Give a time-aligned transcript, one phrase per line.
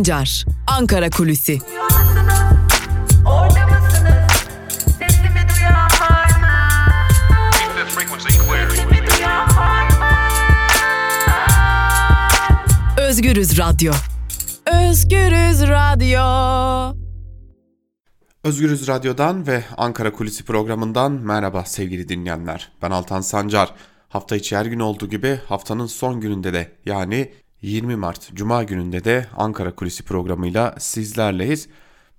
[0.00, 1.58] Sancar, Ankara Kulüsi.
[12.98, 13.92] Özgürüz Radyo.
[14.66, 16.20] Özgürüz Radyo.
[18.44, 22.72] Özgürüz Radyo'dan ve Ankara Kulisi programından merhaba sevgili dinleyenler.
[22.82, 23.74] Ben Altan Sancar.
[24.08, 29.04] Hafta içi her gün olduğu gibi haftanın son gününde de yani 20 Mart Cuma gününde
[29.04, 31.68] de Ankara Kulisi programıyla sizlerleyiz.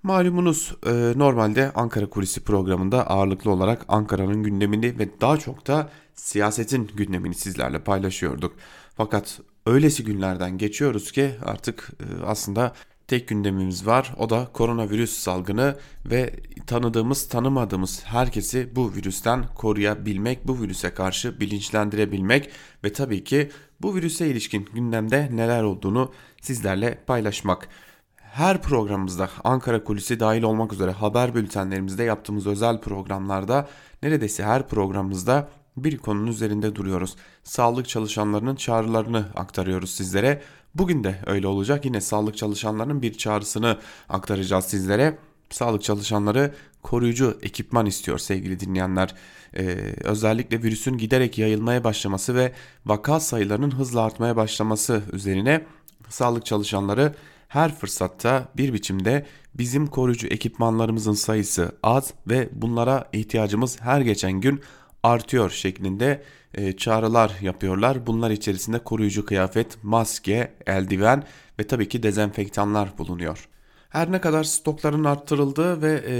[0.02, 6.90] Malumunuz e, normalde Ankara Kulisi programında ağırlıklı olarak Ankara'nın gündemini ve daha çok da siyasetin
[6.94, 8.56] gündemini sizlerle paylaşıyorduk.
[8.96, 12.72] Fakat öylesi günlerden geçiyoruz ki artık e, aslında
[13.08, 14.14] tek gündemimiz var.
[14.18, 16.34] O da koronavirüs salgını ve
[16.66, 22.50] tanıdığımız tanımadığımız herkesi bu virüsten koruyabilmek, bu virüse karşı bilinçlendirebilmek
[22.84, 23.50] ve tabii ki
[23.82, 27.68] bu virüse ilişkin gündemde neler olduğunu sizlerle paylaşmak.
[28.16, 33.68] Her programımızda Ankara Kulisi dahil olmak üzere haber bültenlerimizde yaptığımız özel programlarda
[34.02, 37.16] neredeyse her programımızda bir konunun üzerinde duruyoruz.
[37.44, 40.42] Sağlık çalışanlarının çağrılarını aktarıyoruz sizlere.
[40.74, 41.84] Bugün de öyle olacak.
[41.84, 45.18] Yine sağlık çalışanlarının bir çağrısını aktaracağız sizlere.
[45.52, 49.14] Sağlık çalışanları koruyucu ekipman istiyor sevgili dinleyenler.
[49.56, 49.62] Ee,
[50.04, 52.52] özellikle virüsün giderek yayılmaya başlaması ve
[52.86, 55.64] vaka sayılarının hızla artmaya başlaması üzerine
[56.08, 57.14] sağlık çalışanları
[57.48, 64.60] her fırsatta bir biçimde bizim koruyucu ekipmanlarımızın sayısı az ve bunlara ihtiyacımız her geçen gün
[65.02, 66.22] artıyor şeklinde
[66.54, 68.06] e, çağrılar yapıyorlar.
[68.06, 71.24] Bunlar içerisinde koruyucu kıyafet, maske, eldiven
[71.58, 73.48] ve tabii ki dezenfektanlar bulunuyor.
[73.92, 76.14] Her ne kadar stokların arttırıldığı ve e,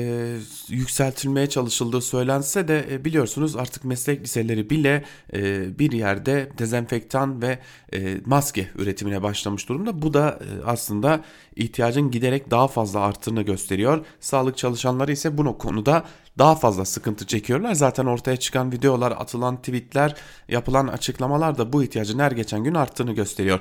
[0.69, 7.59] yükseltilmeye çalışıldığı söylense de e, biliyorsunuz artık meslek liseleri bile e, bir yerde dezenfektan ve
[7.95, 10.03] e, maske üretimine başlamış durumda.
[10.03, 11.21] Bu da e, aslında
[11.57, 14.05] ihtiyacın giderek daha fazla arttığını gösteriyor.
[14.21, 16.05] Sağlık çalışanları ise bu konuda
[16.39, 17.75] daha fazla sıkıntı çekiyorlar.
[17.75, 20.15] Zaten ortaya çıkan videolar, atılan tweetler,
[20.49, 23.61] yapılan açıklamalar da bu ihtiyacın her geçen gün arttığını gösteriyor.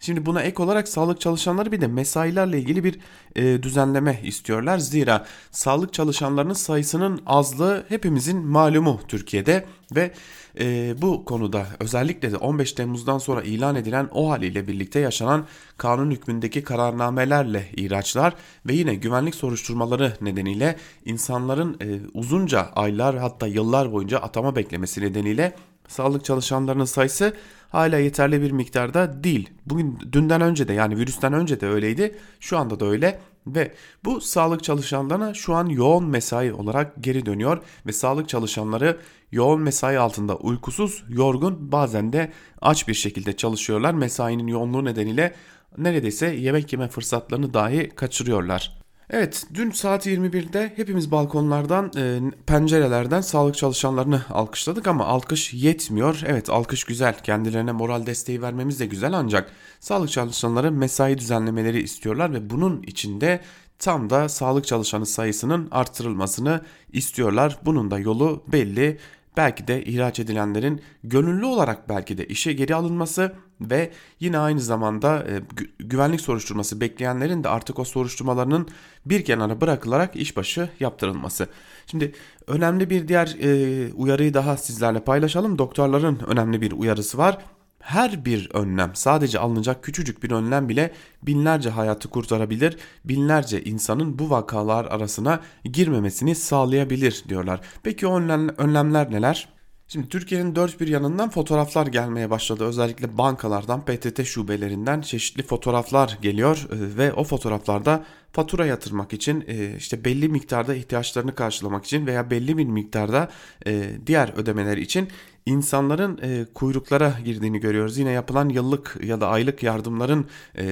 [0.00, 2.98] Şimdi buna ek olarak sağlık çalışanları bir de mesailerle ilgili bir
[3.36, 4.78] e, düzenleme istiyorlar.
[4.78, 10.12] Zira sağlık çalışanlarının sayısının azlığı hepimizin malumu Türkiye'de ve
[10.60, 15.46] e, bu konuda özellikle de 15 Temmuz'dan sonra ilan edilen o haliyle birlikte yaşanan
[15.76, 18.34] kanun hükmündeki kararnamelerle ihraçlar
[18.66, 25.54] ve yine güvenlik soruşturmaları nedeniyle insanların e, uzunca aylar hatta yıllar boyunca atama beklemesi nedeniyle
[25.88, 27.34] sağlık çalışanlarının sayısı
[27.70, 29.50] hala yeterli bir miktarda değil.
[29.66, 32.16] Bugün dünden önce de yani virüsten önce de öyleydi.
[32.40, 37.58] Şu anda da öyle ve bu sağlık çalışanlarına şu an yoğun mesai olarak geri dönüyor
[37.86, 38.98] ve sağlık çalışanları
[39.32, 43.94] yoğun mesai altında uykusuz, yorgun, bazen de aç bir şekilde çalışıyorlar.
[43.94, 45.34] Mesainin yoğunluğu nedeniyle
[45.78, 48.80] neredeyse yemek yeme fırsatlarını dahi kaçırıyorlar.
[49.12, 56.22] Evet dün saat 21'de hepimiz balkonlardan e, pencerelerden sağlık çalışanlarını alkışladık ama alkış yetmiyor.
[56.26, 59.50] Evet alkış güzel kendilerine moral desteği vermemiz de güzel ancak
[59.80, 63.40] sağlık çalışanları mesai düzenlemeleri istiyorlar ve bunun içinde
[63.78, 66.60] tam da sağlık çalışanı sayısının artırılmasını
[66.92, 67.58] istiyorlar.
[67.64, 68.98] Bunun da yolu belli
[69.36, 75.18] belki de ihraç edilenlerin gönüllü olarak belki de işe geri alınması ve yine aynı zamanda
[75.18, 75.42] e,
[75.78, 78.68] güvenlik soruşturması bekleyenlerin de artık o soruşturmalarının
[79.06, 81.48] bir kenara bırakılarak işbaşı yaptırılması.
[81.86, 82.12] Şimdi
[82.46, 85.58] önemli bir diğer e, uyarıyı daha sizlerle paylaşalım.
[85.58, 87.38] Doktorların önemli bir uyarısı var
[87.80, 90.92] her bir önlem sadece alınacak küçücük bir önlem bile
[91.22, 97.60] binlerce hayatı kurtarabilir, binlerce insanın bu vakalar arasına girmemesini sağlayabilir diyorlar.
[97.82, 99.48] Peki o önlemler neler?
[99.92, 102.64] Şimdi Türkiye'nin dört bir yanından fotoğraflar gelmeye başladı.
[102.64, 109.76] Özellikle bankalardan, PTT şubelerinden çeşitli fotoğraflar geliyor e, ve o fotoğraflarda fatura yatırmak için e,
[109.76, 113.28] işte belli miktarda ihtiyaçlarını karşılamak için veya belli bir miktarda
[113.66, 115.08] e, diğer ödemeler için
[115.50, 117.98] insanların kuyruklara girdiğini görüyoruz.
[117.98, 120.26] Yine yapılan yıllık ya da aylık yardımların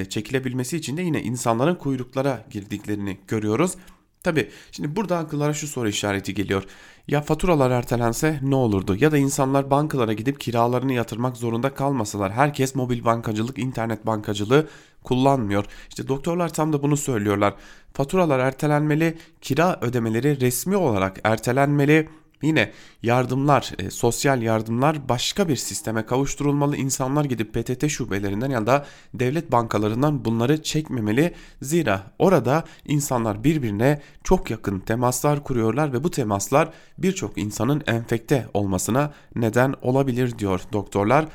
[0.08, 3.74] çekilebilmesi için de yine insanların kuyruklara girdiklerini görüyoruz.
[4.22, 6.64] Tabi şimdi burada akıllara şu soru işareti geliyor.
[7.08, 8.96] Ya faturalar ertelense ne olurdu?
[9.00, 12.32] Ya da insanlar bankalara gidip kiralarını yatırmak zorunda kalmasalar.
[12.32, 14.68] Herkes mobil bankacılık, internet bankacılığı
[15.04, 15.64] kullanmıyor.
[15.88, 17.54] İşte doktorlar tam da bunu söylüyorlar.
[17.92, 22.08] Faturalar ertelenmeli, kira ödemeleri resmi olarak ertelenmeli
[22.42, 26.76] Yine yardımlar, e, sosyal yardımlar başka bir sisteme kavuşturulmalı.
[26.76, 31.34] İnsanlar gidip PTT şubelerinden ya da devlet bankalarından bunları çekmemeli.
[31.62, 39.12] Zira orada insanlar birbirine çok yakın temaslar kuruyorlar ve bu temaslar birçok insanın enfekte olmasına
[39.34, 41.26] neden olabilir diyor doktorlar.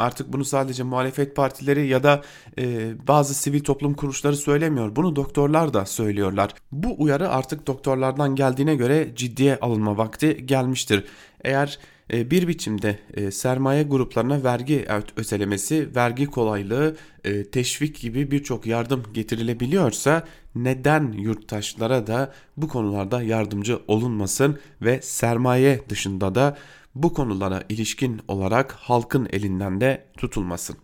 [0.00, 2.22] Artık bunu sadece muhalefet partileri ya da
[2.58, 4.96] e, bazı sivil toplum kuruluşları söylemiyor.
[4.96, 6.54] Bunu doktorlar da söylüyorlar.
[6.72, 11.04] Bu uyarı artık doktorlardan geldiğine göre ciddiye alınma vakti gelmiştir.
[11.44, 11.78] Eğer
[12.12, 14.86] e, bir biçimde e, sermaye gruplarına vergi
[15.16, 20.24] ötelemesi, vergi kolaylığı, e, teşvik gibi birçok yardım getirilebiliyorsa
[20.54, 26.56] neden yurttaşlara da bu konularda yardımcı olunmasın ve sermaye dışında da
[26.94, 30.76] bu konulara ilişkin olarak halkın elinden de tutulmasın.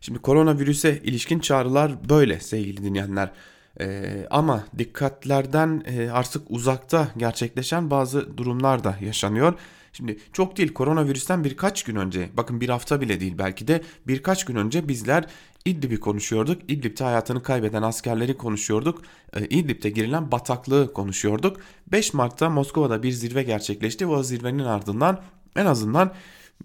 [0.00, 3.32] Şimdi koronavirüse ilişkin çağrılar böyle sevgili dinleyenler.
[3.80, 9.54] Ee, ama dikkatlerden e, artık uzakta gerçekleşen bazı durumlar da yaşanıyor.
[9.92, 14.44] Şimdi çok değil koronavirüsten birkaç gün önce bakın bir hafta bile değil belki de birkaç
[14.44, 15.26] gün önce bizler
[15.66, 16.62] İdlib'i konuşuyorduk.
[16.68, 19.02] İdlib'te hayatını kaybeden askerleri konuşuyorduk.
[19.36, 21.60] Ee, İdlib'te girilen bataklığı konuşuyorduk.
[21.92, 25.20] 5 Mart'ta Moskova'da bir zirve gerçekleşti ve o zirvenin ardından
[25.56, 26.12] en azından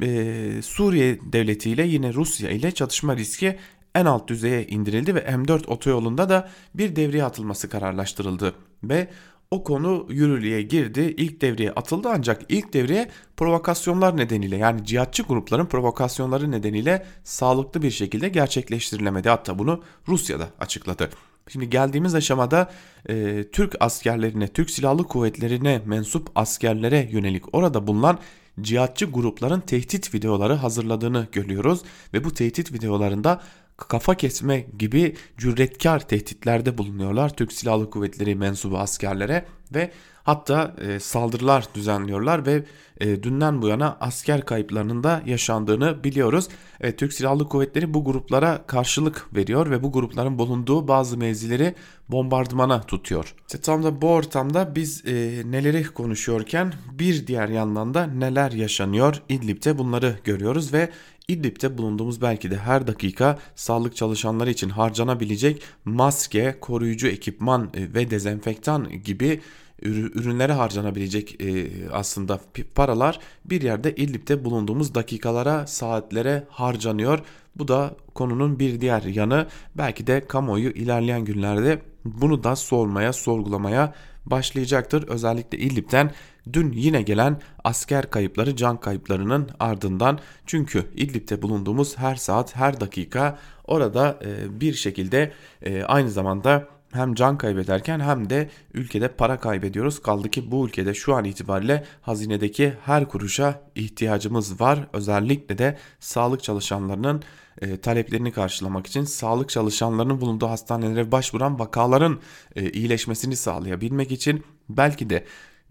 [0.02, 3.58] e, Suriye devletiyle yine Rusya ile çatışma riski
[3.96, 8.54] en alt düzeye indirildi ve M4 otoyolunda da bir devriye atılması kararlaştırıldı
[8.84, 9.08] ve
[9.52, 11.14] o konu yürürlüğe girdi.
[11.18, 17.92] İlk devreye atıldı ancak ilk devreye provokasyonlar nedeniyle yani cihatçı grupların provokasyonları nedeniyle sağlıklı bir
[17.92, 19.30] şekilde gerçekleştirilemedi.
[19.30, 21.10] Hatta bunu Rusya da açıkladı.
[21.48, 22.72] Şimdi geldiğimiz aşamada
[23.10, 28.20] e, Türk askerlerine, Türk Silahlı Kuvvetleri'ne mensup askerlere yönelik orada bulunan
[28.62, 31.82] cihatçı grupların tehdit videoları hazırladığını görüyoruz
[32.14, 33.42] ve bu tehdit videolarında
[33.88, 37.36] kafa kesme gibi cüretkar tehditlerde bulunuyorlar.
[37.36, 39.92] Türk Silahlı Kuvvetleri mensubu askerlere ve
[40.24, 42.64] hatta e, saldırılar düzenliyorlar ve
[43.00, 46.48] e, dünden bu yana asker kayıplarının da yaşandığını biliyoruz.
[46.80, 51.76] E, Türk Silahlı Kuvvetleri bu gruplara karşılık veriyor ve bu grupların bulunduğu bazı mevzileri
[52.10, 53.36] bombardımana tutuyor.
[53.48, 59.22] İşte tam da bu ortamda biz e, neleri konuşuyorken bir diğer yandan da neler yaşanıyor
[59.30, 60.90] İdlib'te bunları görüyoruz ve
[61.28, 68.10] İdlib'de bulunduğumuz belki de her dakika sağlık çalışanları için harcanabilecek maske, koruyucu ekipman e, ve
[68.10, 69.42] dezenfektan gibi
[69.82, 72.40] ürünlere harcanabilecek e, aslında
[72.76, 77.20] paralar bir yerde İdlib'de bulunduğumuz dakikalara, saatlere harcanıyor.
[77.56, 79.48] Bu da konunun bir diğer yanı.
[79.76, 83.94] Belki de kamuoyu ilerleyen günlerde bunu da sormaya, sorgulamaya
[84.26, 85.08] başlayacaktır.
[85.08, 86.12] Özellikle İdlib'den
[86.54, 93.40] dün yine gelen asker kayıpları, can kayıplarının ardından çünkü İdlib'de bulunduğumuz her saat, her dakika
[93.66, 95.32] orada e, bir şekilde
[95.62, 100.02] e, aynı zamanda hem can kaybederken hem de ülkede para kaybediyoruz.
[100.02, 104.80] Kaldı ki bu ülkede şu an itibariyle hazinedeki her kuruşa ihtiyacımız var.
[104.94, 107.24] Özellikle de sağlık çalışanlarının
[107.62, 112.20] e, taleplerini karşılamak için sağlık çalışanlarının bulunduğu hastanelere başvuran vakaların
[112.56, 115.26] e, iyileşmesini sağlayabilmek için belki de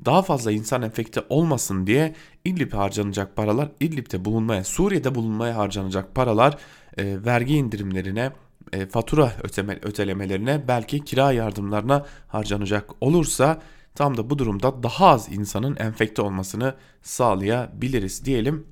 [0.05, 2.15] daha fazla insan enfekte olmasın diye
[2.45, 6.59] İdlib'e harcanacak paralar, İdlib'de bulunmaya, Suriye'de bulunmaya harcanacak paralar
[6.99, 8.33] e, vergi indirimlerine,
[8.73, 13.63] e, fatura öteme, ötelemelerine, belki kira yardımlarına harcanacak olursa
[13.95, 18.67] tam da bu durumda daha az insanın enfekte olmasını sağlayabiliriz diyelim.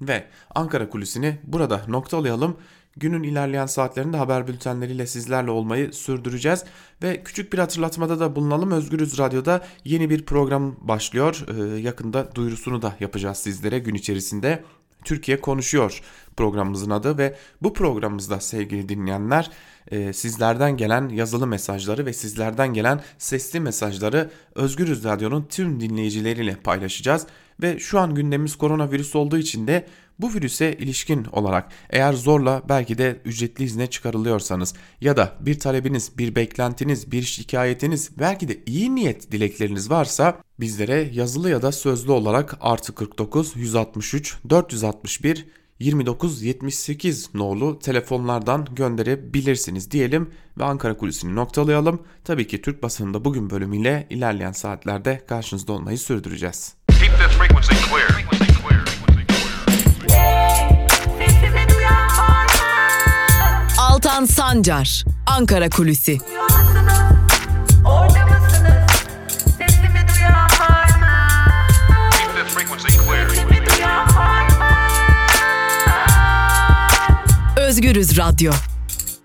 [0.00, 0.24] Ve
[0.54, 2.56] Ankara kulisini burada noktalayalım.
[2.96, 6.64] Günün ilerleyen saatlerinde haber bültenleriyle sizlerle olmayı sürdüreceğiz.
[7.02, 8.70] Ve küçük bir hatırlatmada da bulunalım.
[8.70, 11.46] Özgürüz Radyo'da yeni bir program başlıyor.
[11.48, 14.64] Ee, yakında duyurusunu da yapacağız sizlere gün içerisinde.
[15.04, 16.02] Türkiye Konuşuyor
[16.36, 19.50] programımızın adı ve bu programımızda sevgili dinleyenler
[19.90, 27.26] e, sizlerden gelen yazılı mesajları ve sizlerden gelen sesli mesajları Özgürüz Radyo'nun tüm dinleyicileriyle paylaşacağız.
[27.62, 29.86] Ve şu an gündemimiz koronavirüs olduğu için de
[30.18, 36.18] bu virüse ilişkin olarak eğer zorla belki de ücretli izne çıkarılıyorsanız ya da bir talebiniz,
[36.18, 42.12] bir beklentiniz, bir şikayetiniz belki de iyi niyet dilekleriniz varsa bizlere yazılı ya da sözlü
[42.12, 45.46] olarak artı 49 163 461
[45.80, 52.02] 2978 nolu telefonlardan gönderebilirsiniz diyelim ve Ankara Kulisi'ni noktalayalım.
[52.24, 56.74] Tabii ki Türk basınında bugün bölümüyle ilerleyen saatlerde karşınızda olmayı sürdüreceğiz.
[63.78, 66.18] Altan Sancar, Ankara Kulüsi.
[77.84, 78.52] Özgürüz Radyo.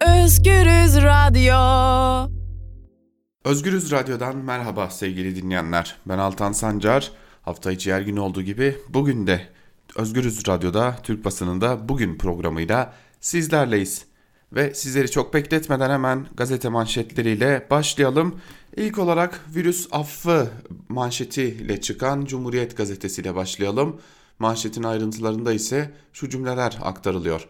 [0.02, 2.32] Özgürüz Radyo.
[3.44, 5.98] Özgürüz Radyo'dan merhaba sevgili dinleyenler.
[6.06, 7.12] Ben Altan Sancar.
[7.42, 9.48] Hafta içi her gün olduğu gibi bugün de
[9.96, 14.06] Özgürüz Radyo'da Türk basınında bugün programıyla sizlerleyiz.
[14.54, 18.40] Ve sizleri çok bekletmeden hemen gazete manşetleriyle başlayalım.
[18.78, 20.48] İlk olarak virüs affı
[20.90, 24.02] manşetiyle çıkan Cumhuriyet gazetesiyle başlayalım.
[24.40, 27.48] Manşetin ayrıntılarında ise şu cümleler aktarılıyor.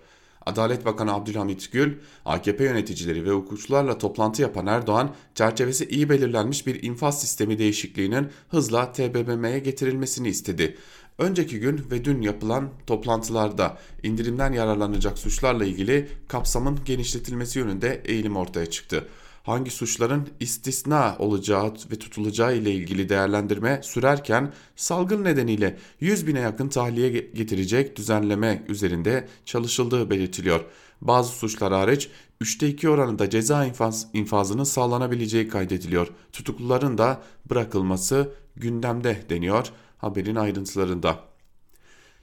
[0.50, 1.94] Adalet Bakanı Abdülhamit Gül,
[2.26, 8.92] AKP yöneticileri ve hukukçularla toplantı yapan Erdoğan, çerçevesi iyi belirlenmiş bir infaz sistemi değişikliğinin hızla
[8.92, 10.78] TBMM'ye getirilmesini istedi.
[11.18, 18.66] Önceki gün ve dün yapılan toplantılarda indirimden yararlanacak suçlarla ilgili kapsamın genişletilmesi yönünde eğilim ortaya
[18.66, 19.08] çıktı
[19.44, 26.70] hangi suçların istisna olacağı ve tutulacağı ile ilgili değerlendirme sürerken salgın nedeniyle 100 bine yakın
[26.70, 30.66] tahliye getirecek düzenleme üzerinde çalışıldığı belirtiliyor.
[31.02, 32.10] Bazı suçlar hariç
[32.42, 36.08] 3'te 2 oranında ceza infaz, infazının sağlanabileceği kaydediliyor.
[36.34, 41.29] Tutukluların da bırakılması gündemde deniyor haberin ayrıntılarında.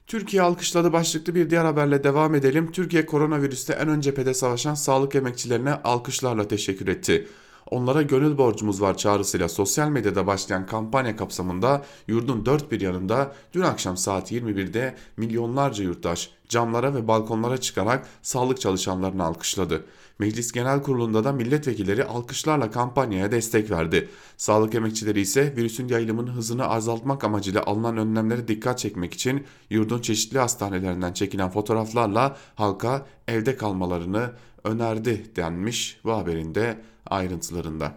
[0.07, 2.71] Türkiye alkışladı başlıklı bir diğer haberle devam edelim.
[2.71, 7.27] Türkiye koronavirüste en ön cephede savaşan sağlık emekçilerine alkışlarla teşekkür etti.
[7.71, 13.61] Onlara gönül borcumuz var çağrısıyla sosyal medyada başlayan kampanya kapsamında yurdun dört bir yanında dün
[13.61, 19.85] akşam saat 21'de milyonlarca yurttaş camlara ve balkonlara çıkarak sağlık çalışanlarını alkışladı.
[20.19, 24.09] Meclis Genel Kurulu'nda da milletvekilleri alkışlarla kampanyaya destek verdi.
[24.37, 30.39] Sağlık emekçileri ise virüsün yayılımının hızını azaltmak amacıyla alınan önlemlere dikkat çekmek için yurdun çeşitli
[30.39, 34.31] hastanelerinden çekilen fotoğraflarla halka evde kalmalarını
[34.63, 37.93] önerdi denmiş bu haberinde ayrıntılarında.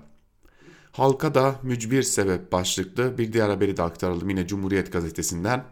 [0.93, 5.64] Halka da mücbir sebep başlıklı bir diğer haberi de aktaralım yine Cumhuriyet gazetesinden.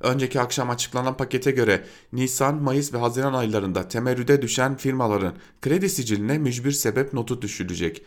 [0.00, 6.38] Önceki akşam açıklanan pakete göre Nisan, Mayıs ve Haziran aylarında temerrüde düşen firmaların kredi siciline
[6.38, 8.04] mücbir sebep notu düşülecek.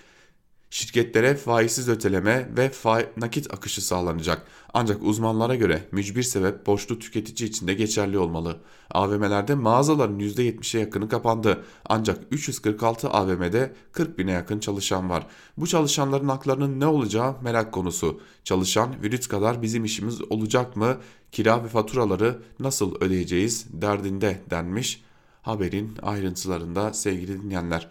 [0.74, 2.72] Şirketlere faizsiz öteleme ve
[3.18, 4.48] nakit akışı sağlanacak.
[4.74, 8.58] Ancak uzmanlara göre mücbir sebep borçlu tüketici için de geçerli olmalı.
[8.92, 11.64] AVM'lerde mağazaların %70'e yakını kapandı.
[11.86, 15.28] Ancak 346 AVM'de 40 bine yakın çalışan var.
[15.58, 18.22] Bu çalışanların haklarının ne olacağı merak konusu.
[18.44, 20.98] Çalışan virüs kadar bizim işimiz olacak mı?
[21.32, 25.04] Kira ve faturaları nasıl ödeyeceğiz derdinde denmiş
[25.42, 27.90] haberin ayrıntılarında sevgili dinleyenler.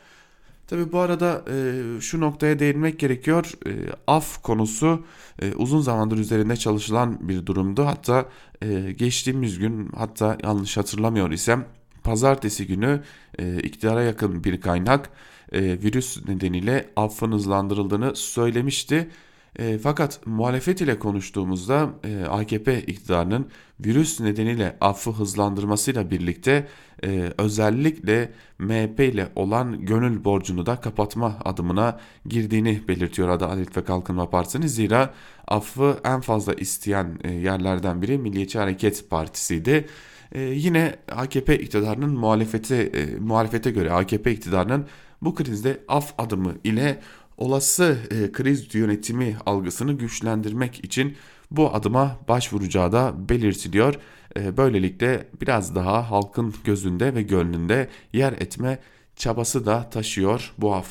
[0.72, 3.52] Tabi bu arada e, şu noktaya değinmek gerekiyor.
[3.66, 3.70] E,
[4.06, 5.04] af konusu
[5.42, 7.86] e, uzun zamandır üzerinde çalışılan bir durumdu.
[7.86, 8.28] Hatta
[8.62, 11.64] e, geçtiğimiz gün hatta yanlış hatırlamıyor isem
[12.04, 13.02] pazartesi günü
[13.38, 15.10] e, iktidara yakın bir kaynak
[15.52, 19.10] e, virüs nedeniyle affın hızlandırıldığını söylemişti.
[19.58, 23.46] E, fakat muhalefet ile konuştuğumuzda e, AKP iktidarının
[23.80, 26.68] virüs nedeniyle affı hızlandırmasıyla birlikte
[27.04, 34.30] e, özellikle MHP ile olan gönül borcunu da kapatma adımına girdiğini belirtiyor Adalet ve Kalkınma
[34.30, 34.66] Partisi'nin.
[34.66, 35.14] Zira
[35.48, 39.86] affı en fazla isteyen e, yerlerden biri Milliyetçi Hareket Partisi'ydi.
[40.32, 44.86] E, yine AKP iktidarının muhalefete, e, muhalefete göre AKP iktidarının
[45.22, 47.00] bu krizde af adımı ile
[47.36, 51.16] olası e, kriz yönetimi algısını güçlendirmek için
[51.50, 53.94] bu adıma başvuracağı da belirtiliyor.
[54.36, 58.78] E, böylelikle biraz daha halkın gözünde ve gönlünde yer etme
[59.16, 60.86] çabası da taşıyor bu af.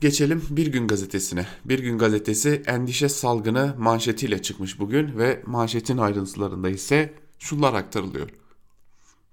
[0.00, 1.46] Geçelim Bir Gün Gazetesi'ne.
[1.64, 8.28] Bir Gün Gazetesi endişe salgını manşetiyle çıkmış bugün ve manşetin ayrıntılarında ise şunlar aktarılıyor.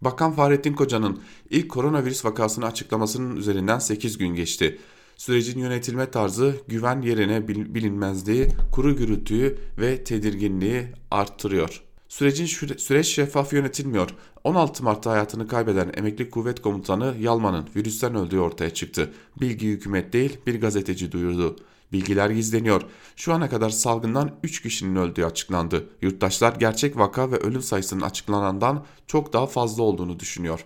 [0.02, 4.80] Bakan Fahrettin Koca'nın ilk koronavirüs vakasını açıklamasının üzerinden 8 gün geçti.
[5.24, 11.84] Sürecin yönetilme tarzı güven yerine bilinmezliği, kuru gürültüyü ve tedirginliği arttırıyor.
[12.08, 12.46] Sürecin
[12.78, 14.10] süreç şeffaf yönetilmiyor.
[14.44, 19.14] 16 Mart'ta hayatını kaybeden emekli kuvvet komutanı Yalman'ın virüsten öldüğü ortaya çıktı.
[19.42, 21.56] Bilgi hükümet değil bir gazeteci duyurdu.
[21.92, 22.82] Bilgiler gizleniyor.
[23.16, 25.90] Şu ana kadar salgından 3 kişinin öldüğü açıklandı.
[26.02, 30.66] Yurttaşlar gerçek vaka ve ölüm sayısının açıklanandan çok daha fazla olduğunu düşünüyor.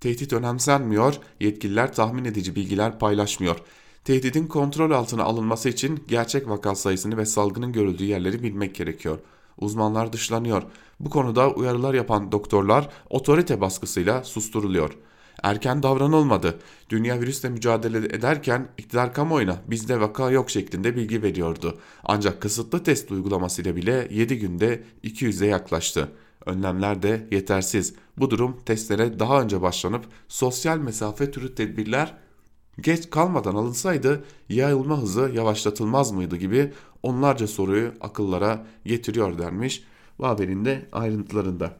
[0.00, 3.56] Tehdit önemsenmiyor, yetkililer tahmin edici bilgiler paylaşmıyor.
[4.04, 9.18] Tehdidin kontrol altına alınması için gerçek vaka sayısını ve salgının görüldüğü yerleri bilmek gerekiyor.
[9.58, 10.62] Uzmanlar dışlanıyor.
[11.00, 14.96] Bu konuda uyarılar yapan doktorlar otorite baskısıyla susturuluyor.
[15.42, 16.58] Erken davranılmadı.
[16.90, 21.78] Dünya virüsle mücadele ederken iktidar kamuoyuna bizde vaka yok şeklinde bilgi veriyordu.
[22.04, 26.08] Ancak kısıtlı test uygulamasıyla bile 7 günde 200'e yaklaştı.
[26.46, 27.94] Önlemler de yetersiz.
[28.18, 32.14] Bu durum testlere daha önce başlanıp sosyal mesafe türü tedbirler
[32.80, 39.82] geç kalmadan alınsaydı yayılma hızı yavaşlatılmaz mıydı gibi onlarca soruyu akıllara getiriyor denmiş
[40.18, 41.76] bu haberin de ayrıntılarında.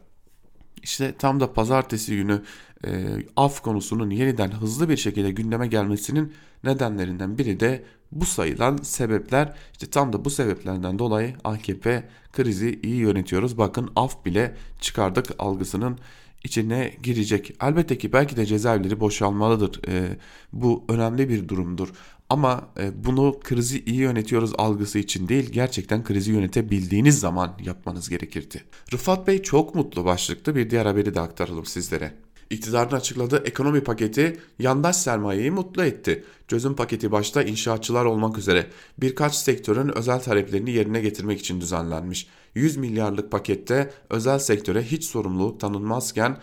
[0.83, 2.41] İşte tam da pazartesi günü
[2.85, 9.53] e, af konusunun yeniden hızlı bir şekilde gündeme gelmesinin nedenlerinden biri de bu sayılan sebepler
[9.71, 12.03] işte tam da bu sebeplerden dolayı AKP
[12.33, 13.57] krizi iyi yönetiyoruz.
[13.57, 15.99] Bakın af bile çıkardık algısının
[16.43, 17.55] içine girecek.
[17.61, 19.87] Elbette ki belki de cezaevleri boşalmalıdır.
[19.87, 20.17] E,
[20.53, 21.89] bu önemli bir durumdur.
[22.29, 28.63] Ama e, bunu krizi iyi yönetiyoruz algısı için değil gerçekten krizi yönetebildiğiniz zaman yapmanız gerekirdi.
[28.93, 32.13] Rıfat Bey çok mutlu başlıklı bir diğer haberi de aktaralım sizlere.
[32.51, 36.23] İktidarın açıkladığı ekonomi paketi yandaş sermayeyi mutlu etti.
[36.47, 38.67] Çözüm paketi başta inşaatçılar olmak üzere
[38.97, 42.27] birkaç sektörün özel taleplerini yerine getirmek için düzenlenmiş.
[42.55, 46.37] 100 milyarlık pakette özel sektöre hiç sorumluluk tanınmazken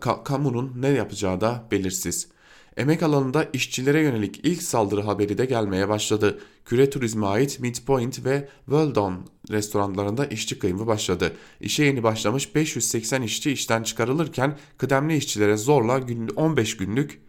[0.00, 2.28] ka kamunun ne yapacağı da belirsiz.
[2.76, 6.38] Emek alanında işçilere yönelik ilk saldırı haberi de gelmeye başladı.
[6.64, 11.32] Küre turizme ait Midpoint ve Weldon restoranlarında işçi kıyımı başladı.
[11.60, 16.00] İşe yeni başlamış 580 işçi işten çıkarılırken kıdemli işçilere zorla
[16.36, 17.20] 15 günlük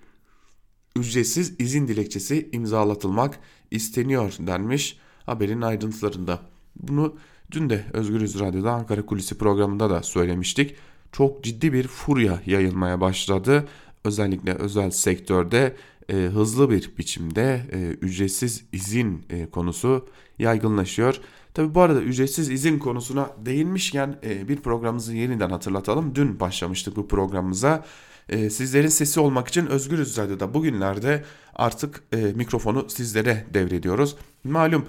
[0.95, 3.39] ücretsiz izin dilekçesi imzalatılmak
[3.71, 6.39] isteniyor denmiş haberin ayrıntılarında.
[6.75, 7.15] Bunu
[7.51, 10.75] dün de Özgürüz Radyo'da Ankara Kulisi programında da söylemiştik.
[11.11, 13.67] Çok ciddi bir furya yayılmaya başladı
[14.05, 15.75] özellikle özel sektörde
[16.09, 20.07] e, hızlı bir biçimde e, ücretsiz izin e, konusu
[20.39, 21.21] yaygınlaşıyor.
[21.55, 26.15] Tabi bu arada ücretsiz izin konusuna değinmişken e, bir programımızı yeniden hatırlatalım.
[26.15, 27.85] Dün başlamıştık bu programımıza.
[28.29, 31.23] E, sizlerin sesi olmak için Özgürüz Radyo'da bugünlerde
[31.55, 34.15] artık e, mikrofonu sizlere devrediyoruz.
[34.43, 34.85] Malum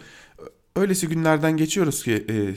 [0.76, 2.54] öylesi günlerden geçiyoruz ki e,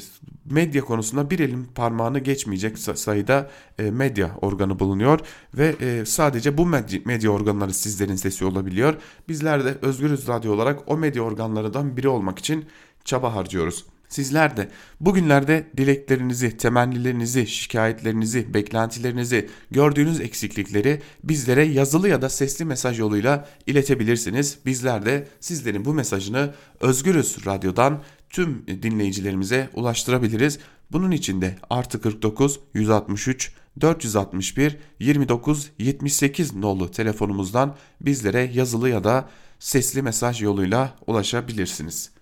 [0.53, 3.49] medya konusunda bir elin parmağını geçmeyecek sayıda
[3.79, 5.19] e, medya organı bulunuyor
[5.53, 6.65] ve e, sadece bu
[7.05, 8.95] medya, organları sizlerin sesi olabiliyor.
[9.27, 12.65] Bizler de Özgürüz Radyo olarak o medya organlarından biri olmak için
[13.05, 13.85] çaba harcıyoruz.
[14.09, 22.99] Sizler de bugünlerde dileklerinizi, temennilerinizi, şikayetlerinizi, beklentilerinizi, gördüğünüz eksiklikleri bizlere yazılı ya da sesli mesaj
[22.99, 24.57] yoluyla iletebilirsiniz.
[24.65, 30.59] Bizler de sizlerin bu mesajını Özgürüz Radyo'dan tüm dinleyicilerimize ulaştırabiliriz.
[30.91, 33.51] Bunun için de artı 49 163
[33.81, 42.18] 461 29 78 nolu telefonumuzdan bizlere yazılı ya da sesli mesaj yoluyla ulaşabilirsiniz.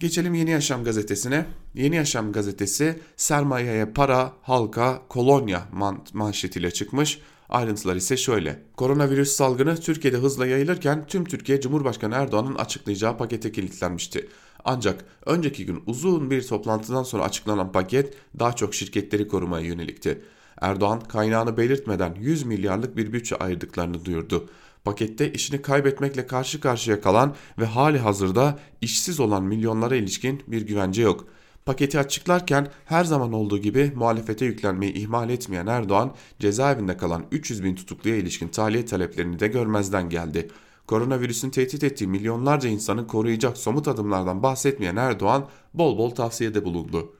[0.00, 1.46] Geçelim Yeni Yaşam gazetesine.
[1.74, 7.18] Yeni Yaşam gazetesi sermayeye para, halka, kolonya man manşetiyle çıkmış.
[7.48, 8.62] Ayrıntılar ise şöyle.
[8.76, 14.28] Koronavirüs salgını Türkiye'de hızla yayılırken tüm Türkiye Cumhurbaşkanı Erdoğan'ın açıklayacağı pakete kilitlenmişti.
[14.64, 20.22] Ancak önceki gün uzun bir toplantıdan sonra açıklanan paket daha çok şirketleri korumaya yönelikti.
[20.60, 24.48] Erdoğan kaynağını belirtmeden 100 milyarlık bir bütçe ayırdıklarını duyurdu.
[24.84, 31.02] Pakette işini kaybetmekle karşı karşıya kalan ve hali hazırda işsiz olan milyonlara ilişkin bir güvence
[31.02, 31.26] yok.
[31.66, 37.74] Paketi açıklarken her zaman olduğu gibi muhalefete yüklenmeyi ihmal etmeyen Erdoğan cezaevinde kalan 300 bin
[37.74, 40.48] tutukluya ilişkin tahliye taleplerini de görmezden geldi.
[40.86, 47.14] Koronavirüsün tehdit ettiği milyonlarca insanı koruyacak somut adımlardan bahsetmeyen Erdoğan bol bol tavsiyede bulundu.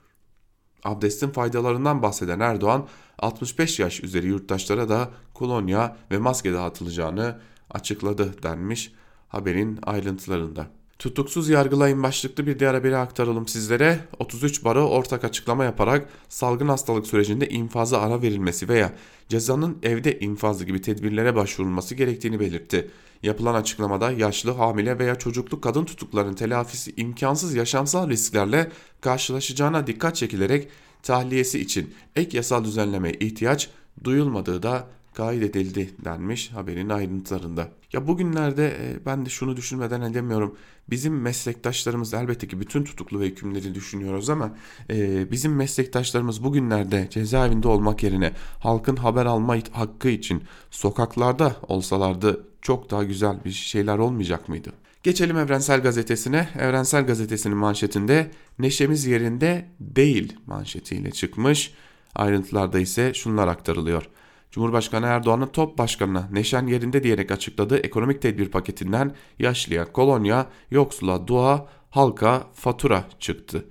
[0.83, 2.87] Abdestin faydalarından bahseden Erdoğan
[3.19, 7.39] 65 yaş üzeri yurttaşlara da kolonya ve maske dağıtılacağını
[7.73, 8.93] açıkladı denmiş
[9.27, 10.67] haberin ayrıntılarında.
[11.01, 13.99] Tutuksuz yargılayın başlıklı bir diğer haberi aktaralım sizlere.
[14.19, 18.93] 33 baro ortak açıklama yaparak salgın hastalık sürecinde infaza ara verilmesi veya
[19.29, 22.91] cezanın evde infazı gibi tedbirlere başvurulması gerektiğini belirtti.
[23.23, 30.67] Yapılan açıklamada yaşlı, hamile veya çocuklu kadın tutukların telafisi imkansız yaşamsal risklerle karşılaşacağına dikkat çekilerek
[31.03, 33.69] tahliyesi için ek yasal düzenlemeye ihtiyaç
[34.03, 37.67] duyulmadığı da kaydedildi denmiş haberin ayrıntılarında.
[37.93, 40.55] Ya bugünlerde e, ben de şunu düşünmeden edemiyorum.
[40.89, 44.51] Bizim meslektaşlarımız elbette ki bütün tutuklu ve hükümleri düşünüyoruz ama
[44.89, 52.91] e, bizim meslektaşlarımız bugünlerde cezaevinde olmak yerine halkın haber alma hakkı için sokaklarda olsalardı çok
[52.91, 54.71] daha güzel bir şeyler olmayacak mıydı?
[55.03, 56.49] Geçelim Evrensel Gazetesi'ne.
[56.59, 61.73] Evrensel Gazetesi'nin manşetinde neşemiz yerinde değil manşetiyle çıkmış.
[62.15, 64.09] Ayrıntılarda ise şunlar aktarılıyor.
[64.51, 71.67] Cumhurbaşkanı Erdoğan'ın top başkanına neşen yerinde diyerek açıkladığı ekonomik tedbir paketinden yaşlıya kolonya, yoksula dua,
[71.89, 73.65] halka fatura çıktı.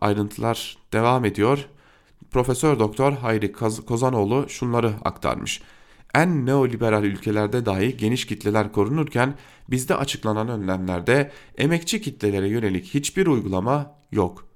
[0.00, 1.66] Ayrıntılar devam ediyor.
[2.30, 3.52] Profesör Doktor Hayri
[3.86, 5.62] Kozanoğlu şunları aktarmış.
[6.14, 9.34] En neoliberal ülkelerde dahi geniş kitleler korunurken
[9.70, 14.53] bizde açıklanan önlemlerde emekçi kitlelere yönelik hiçbir uygulama yok.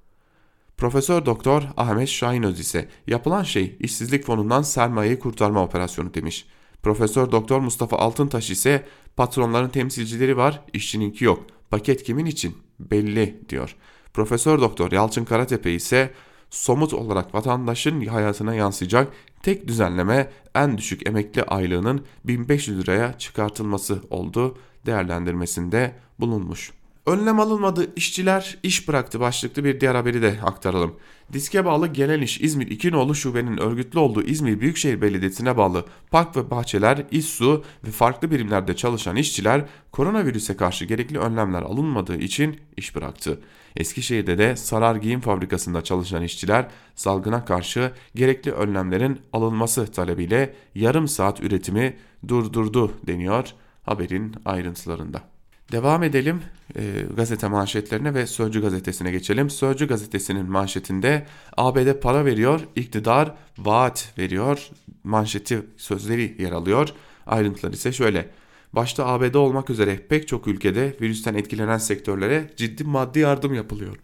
[0.79, 6.45] Profesör Doktor Ahmet Şahinöz ise yapılan şey işsizlik fonundan sermayeyi kurtarma operasyonu demiş.
[6.83, 11.45] Profesör Doktor Mustafa Altıntaş ise patronların temsilcileri var, işçininki yok.
[11.69, 12.57] Paket kimin için?
[12.79, 13.75] Belli diyor.
[14.13, 16.13] Profesör Doktor Yalçın Karatepe ise
[16.49, 19.07] somut olarak vatandaşın hayatına yansıyacak
[19.43, 26.78] tek düzenleme en düşük emekli aylığının 1500 liraya çıkartılması oldu değerlendirmesinde bulunmuş.
[27.09, 30.95] Önlem alınmadı, işçiler iş bıraktı başlıklı bir diğer haberi de aktaralım.
[31.33, 36.51] Diske bağlı Gelen İş İzmir İkinoğlu Şube'nin örgütlü olduğu İzmir Büyükşehir Belediyesi'ne bağlı park ve
[36.51, 43.41] bahçeler, İSSU ve farklı birimlerde çalışan işçiler koronavirüse karşı gerekli önlemler alınmadığı için iş bıraktı.
[43.75, 51.43] Eskişehir'de de Sarar Giyim Fabrikası'nda çalışan işçiler salgına karşı gerekli önlemlerin alınması talebiyle yarım saat
[51.43, 53.47] üretimi durdurdu deniyor
[53.83, 55.38] haberin ayrıntılarında.
[55.71, 56.41] Devam edelim
[56.75, 56.81] e,
[57.15, 59.49] gazete manşetlerine ve Sözcü gazetesine geçelim.
[59.49, 61.25] Sözcü gazetesinin manşetinde
[61.57, 64.69] ABD para veriyor, iktidar vaat veriyor.
[65.03, 66.89] Manşeti sözleri yer alıyor.
[67.25, 68.29] Ayrıntılar ise şöyle.
[68.73, 73.97] Başta ABD olmak üzere pek çok ülkede virüsten etkilenen sektörlere ciddi maddi yardım yapılıyor.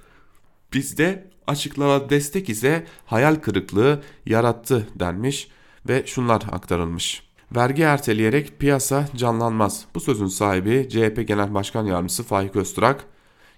[0.74, 5.48] Bizde açıklanan destek ise hayal kırıklığı yarattı denmiş
[5.90, 7.25] ve şunlar aktarılmış.
[7.56, 9.86] Vergi erteleyerek piyasa canlanmaz.
[9.96, 13.06] Bu sözün sahibi CHP Genel Başkan Yardımcısı Faik Öztürk.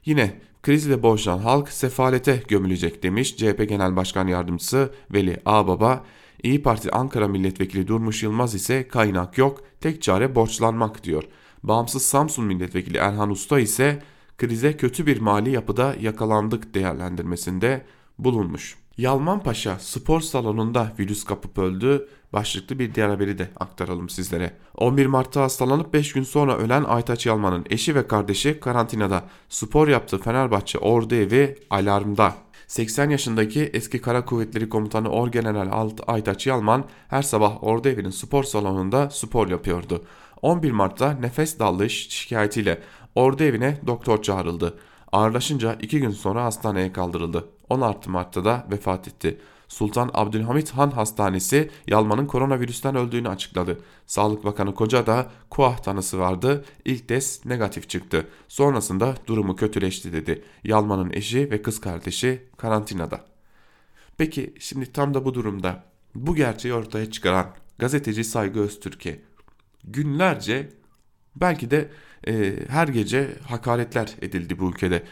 [0.05, 6.03] Yine krizle boğuşan halk sefalete gömülecek demiş CHP Genel Başkan Yardımcısı Veli Ağbaba.
[6.43, 11.23] İyi Parti Ankara Milletvekili Durmuş Yılmaz ise kaynak yok, tek çare borçlanmak diyor.
[11.63, 14.03] Bağımsız Samsun Milletvekili Erhan Usta ise
[14.37, 17.85] krize kötü bir mali yapıda yakalandık değerlendirmesinde
[18.19, 18.77] bulunmuş.
[18.97, 24.53] Yalman Paşa spor salonunda virüs kapıp öldü başlıklı bir diğer haberi de aktaralım sizlere.
[24.77, 29.23] 11 Mart'ta hastalanıp 5 gün sonra ölen Aytaç Yalman'ın eşi ve kardeşi karantinada.
[29.49, 32.35] Spor yaptığı Fenerbahçe Ordu Evi alarmda.
[32.67, 39.09] 80 yaşındaki eski Kara Kuvvetleri Komutanı Orgeneral Aytaç Yalman her sabah Ordu Evi'nin spor salonunda
[39.09, 40.03] spor yapıyordu.
[40.41, 42.81] 11 Mart'ta nefes dalış şikayetiyle
[43.15, 44.79] Ordu Evi'ne doktor çağrıldı.
[45.11, 47.45] Ağırlaşınca 2 gün sonra hastaneye kaldırıldı.
[47.69, 49.37] 16 Mart'ta da vefat etti.
[49.67, 53.81] Sultan Abdülhamit Han Hastanesi Yalman'ın koronavirüsten öldüğünü açıkladı.
[54.05, 56.65] Sağlık Bakanı Koca da kuah tanısı vardı.
[56.85, 58.27] İlk test negatif çıktı.
[58.47, 60.43] Sonrasında durumu kötüleşti dedi.
[60.63, 63.25] Yalman'ın eşi ve kız kardeşi karantinada.
[64.17, 65.83] Peki şimdi tam da bu durumda
[66.15, 67.47] bu gerçeği ortaya çıkaran
[67.79, 69.19] gazeteci Saygı Öztürk'e
[69.83, 70.69] günlerce
[71.35, 71.89] belki de
[72.27, 75.03] e, her gece hakaretler edildi bu ülkede.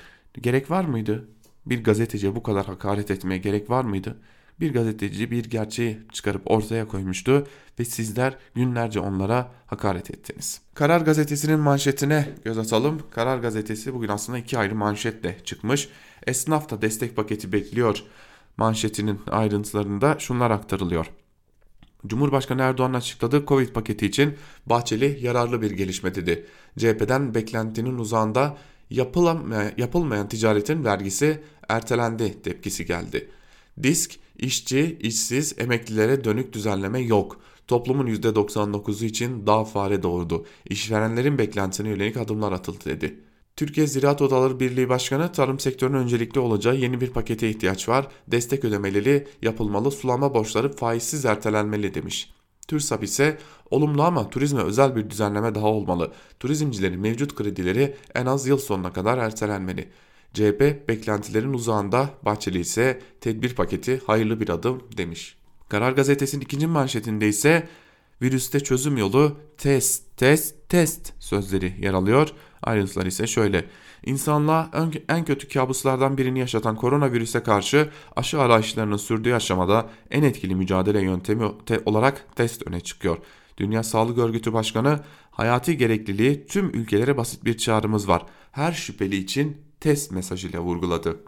[0.41, 1.27] Gerek var mıydı?
[1.65, 4.17] Bir gazeteciye bu kadar hakaret etmeye gerek var mıydı?
[4.59, 7.47] Bir gazeteci bir gerçeği çıkarıp ortaya koymuştu
[7.79, 10.61] ve sizler günlerce onlara hakaret ettiniz.
[10.73, 13.01] Karar Gazetesi'nin manşetine göz atalım.
[13.11, 15.89] Karar Gazetesi bugün aslında iki ayrı manşetle çıkmış.
[16.27, 18.03] Esnaf da destek paketi bekliyor
[18.57, 21.05] manşetinin ayrıntılarında şunlar aktarılıyor.
[22.07, 26.45] Cumhurbaşkanı Erdoğan açıkladığı Covid paketi için Bahçeli yararlı bir gelişme dedi.
[26.77, 28.57] CHP'den beklentinin uzağında
[28.89, 33.29] yapılamayan, yapılmayan ticaretin vergisi ertelendi tepkisi geldi.
[33.83, 37.39] Disk, işçi, işsiz, emeklilere dönük düzenleme yok.
[37.67, 40.45] Toplumun %99'u için daha fare doğurdu.
[40.69, 43.19] İşverenlerin beklentisine yönelik adımlar atıldı dedi.
[43.55, 48.07] Türkiye Ziraat Odaları Birliği Başkanı tarım sektörünün öncelikli olacağı yeni bir pakete ihtiyaç var.
[48.27, 52.33] Destek ödemeleri yapılmalı, sulama borçları faizsiz ertelenmeli demiş.
[52.67, 53.37] TÜRSAP ise
[53.71, 56.11] olumlu ama turizme özel bir düzenleme daha olmalı.
[56.39, 59.89] Turizmcilerin mevcut kredileri en az yıl sonuna kadar ertelenmeli.
[60.35, 65.37] CHP beklentilerin uzağında Bahçeli ise tedbir paketi hayırlı bir adım demiş.
[65.69, 67.67] Karar gazetesinin ikinci manşetinde ise
[68.21, 72.29] virüste çözüm yolu test test test sözleri yer alıyor.
[72.61, 73.65] Ayrıntılar ise şöyle.
[74.05, 74.71] İnsanlığa
[75.09, 81.45] en kötü kabuslardan birini yaşatan koronavirüse karşı aşı arayışlarının sürdüğü aşamada en etkili mücadele yöntemi
[81.85, 83.17] olarak test öne çıkıyor.
[83.57, 84.99] Dünya Sağlık Örgütü Başkanı
[85.31, 88.25] hayati gerekliliği tüm ülkelere basit bir çağrımız var.
[88.51, 91.19] Her şüpheli için test mesajıyla vurguladı.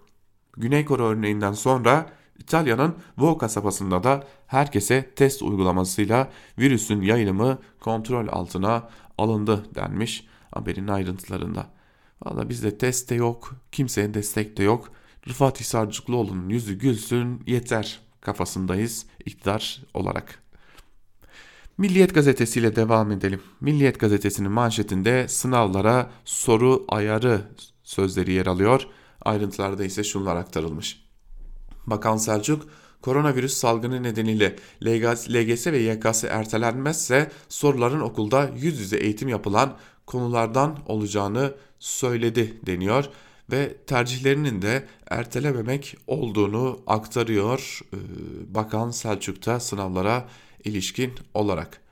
[0.58, 8.90] Güney Kore örneğinden sonra İtalya'nın Vo kasabasında da herkese test uygulamasıyla virüsün yayılımı kontrol altına
[9.18, 11.68] alındı denmiş haberin ayrıntılarında.
[12.26, 14.92] Valla bizde test de yok, kimseye destek de yok.
[15.28, 20.44] Rıfat Hisarcıklıoğlu'nun yüzü gülsün yeter kafasındayız iktidar olarak.
[21.78, 23.42] Milliyet gazetesiyle devam edelim.
[23.62, 27.42] Milliyet gazetesinin manşetinde sınavlara soru ayarı
[27.88, 28.88] sözleri yer alıyor.
[29.22, 31.04] Ayrıntılarda ise şunlar aktarılmış.
[31.88, 32.68] Bakan Selçuk,
[33.02, 41.54] koronavirüs salgını nedeniyle LGS ve YKS ertelenmezse soruların okulda yüz yüze eğitim yapılan konulardan olacağını
[41.80, 43.06] söyledi deniyor
[43.52, 47.80] ve tercihlerinin de ertelememek olduğunu aktarıyor
[48.48, 50.28] Bakan Selçuk'ta sınavlara
[50.64, 51.87] ilişkin olarak.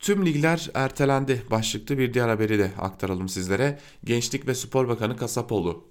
[0.00, 3.78] Tüm ligler ertelendi başlıklı bir diğer haberi de aktaralım sizlere.
[4.04, 5.89] Gençlik ve Spor Bakanı Kasapoğlu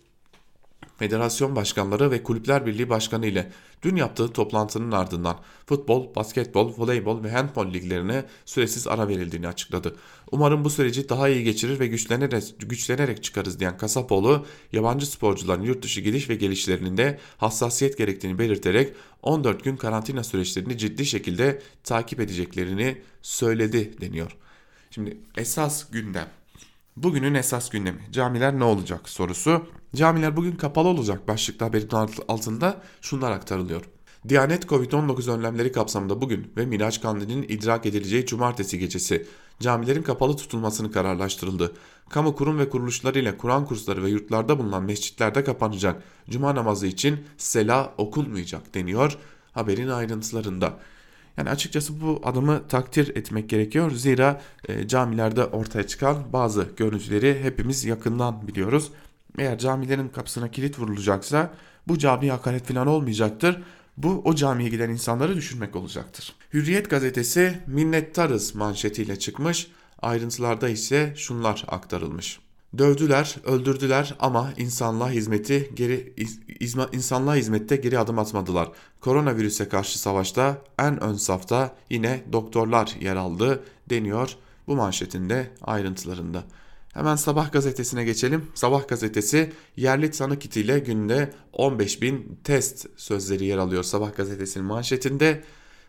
[0.99, 3.51] Federasyon başkanları ve Kulüpler Birliği Başkanı ile
[3.83, 9.95] dün yaptığı toplantının ardından futbol, basketbol, voleybol ve handbol liglerine süresiz ara verildiğini açıkladı.
[10.31, 15.83] Umarım bu süreci daha iyi geçirir ve güçlenerek, güçlenerek çıkarız diyen Kasapoğlu, yabancı sporcuların yurt
[15.83, 22.97] dışı gidiş ve gelişlerinde hassasiyet gerektiğini belirterek 14 gün karantina süreçlerini ciddi şekilde takip edeceklerini
[23.21, 24.35] söyledi deniyor.
[24.91, 26.38] Şimdi esas gündem
[27.03, 29.65] Bugünün esas gündemi camiler ne olacak sorusu.
[29.95, 31.89] Camiler bugün kapalı olacak başlıklı haberin
[32.27, 33.81] altında şunlar aktarılıyor.
[34.29, 39.27] Diyanet Covid-19 önlemleri kapsamında bugün ve Miraç Kandili'nin idrak edileceği cumartesi gecesi
[39.59, 41.73] camilerin kapalı tutulmasını kararlaştırıldı.
[42.09, 46.03] Kamu kurum ve kuruluşları ile Kur'an kursları ve yurtlarda bulunan mescitlerde kapanacak.
[46.29, 49.17] Cuma namazı için sela okulmayacak deniyor
[49.51, 50.79] haberin ayrıntılarında.
[51.39, 53.91] Yani açıkçası bu adımı takdir etmek gerekiyor.
[53.91, 58.91] Zira e, camilerde ortaya çıkan bazı görüntüleri hepimiz yakından biliyoruz.
[59.37, 61.53] Eğer camilerin kapısına kilit vurulacaksa
[61.87, 63.61] bu cami hakaret falan olmayacaktır.
[63.97, 66.35] Bu o camiye giden insanları düşünmek olacaktır.
[66.53, 69.67] Hürriyet gazetesi minnettarız manşetiyle çıkmış.
[70.01, 72.39] Ayrıntılarda ise şunlar aktarılmış.
[72.77, 76.13] Dövdüler, öldürdüler ama insanlığa hizmeti geri
[76.59, 78.71] izma, insanlığa hizmette geri adım atmadılar.
[79.01, 84.35] Koronavirüse karşı savaşta en ön safta yine doktorlar yer aldı deniyor
[84.67, 86.43] bu manşetinde ayrıntılarında.
[86.93, 88.45] Hemen Sabah gazetesine geçelim.
[88.53, 95.43] Sabah gazetesi yerli tanı kitiyle günde 15 bin test sözleri yer alıyor Sabah gazetesinin manşetinde.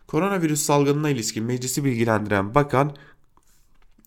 [0.07, 2.95] Koronavirüs salgınına ilişkin meclisi bilgilendiren bakan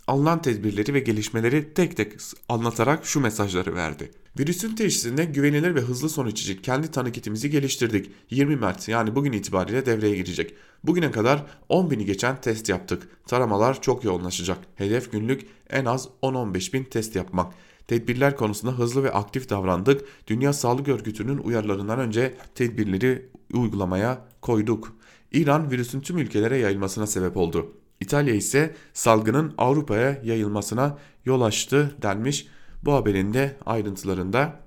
[0.06, 2.12] alınan tedbirleri ve gelişmeleri tek tek
[2.48, 4.10] anlatarak şu mesajları verdi.
[4.38, 8.10] Virüsün teşhisinde güvenilir ve hızlı sonuç için kendi tanı kitimizi geliştirdik.
[8.30, 10.54] 20 Mart yani bugün itibariyle devreye girecek.
[10.84, 13.08] Bugüne kadar 10 bini geçen test yaptık.
[13.26, 14.58] Taramalar çok yoğunlaşacak.
[14.74, 17.52] Hedef günlük en az 10-15 bin test yapmak.
[17.88, 20.04] Tedbirler konusunda hızlı ve aktif davrandık.
[20.26, 24.96] Dünya Sağlık Örgütü'nün uyarılarından önce tedbirleri uygulamaya koyduk.
[25.32, 27.72] İran virüsün tüm ülkelere yayılmasına sebep oldu.
[28.04, 32.46] İtalya ise salgının Avrupa'ya yayılmasına yol açtı denmiş
[32.82, 34.60] bu haberin de ayrıntılarında.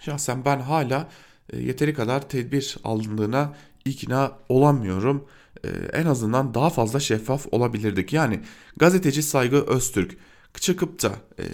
[0.00, 1.08] Şahsen ben hala
[1.52, 5.24] e, yeteri kadar tedbir alındığına ikna olamıyorum.
[5.64, 8.12] E, en azından daha fazla şeffaf olabilirdik.
[8.12, 8.40] Yani
[8.76, 10.16] gazeteci Saygı Öztürk
[10.54, 11.44] çıkıp da e,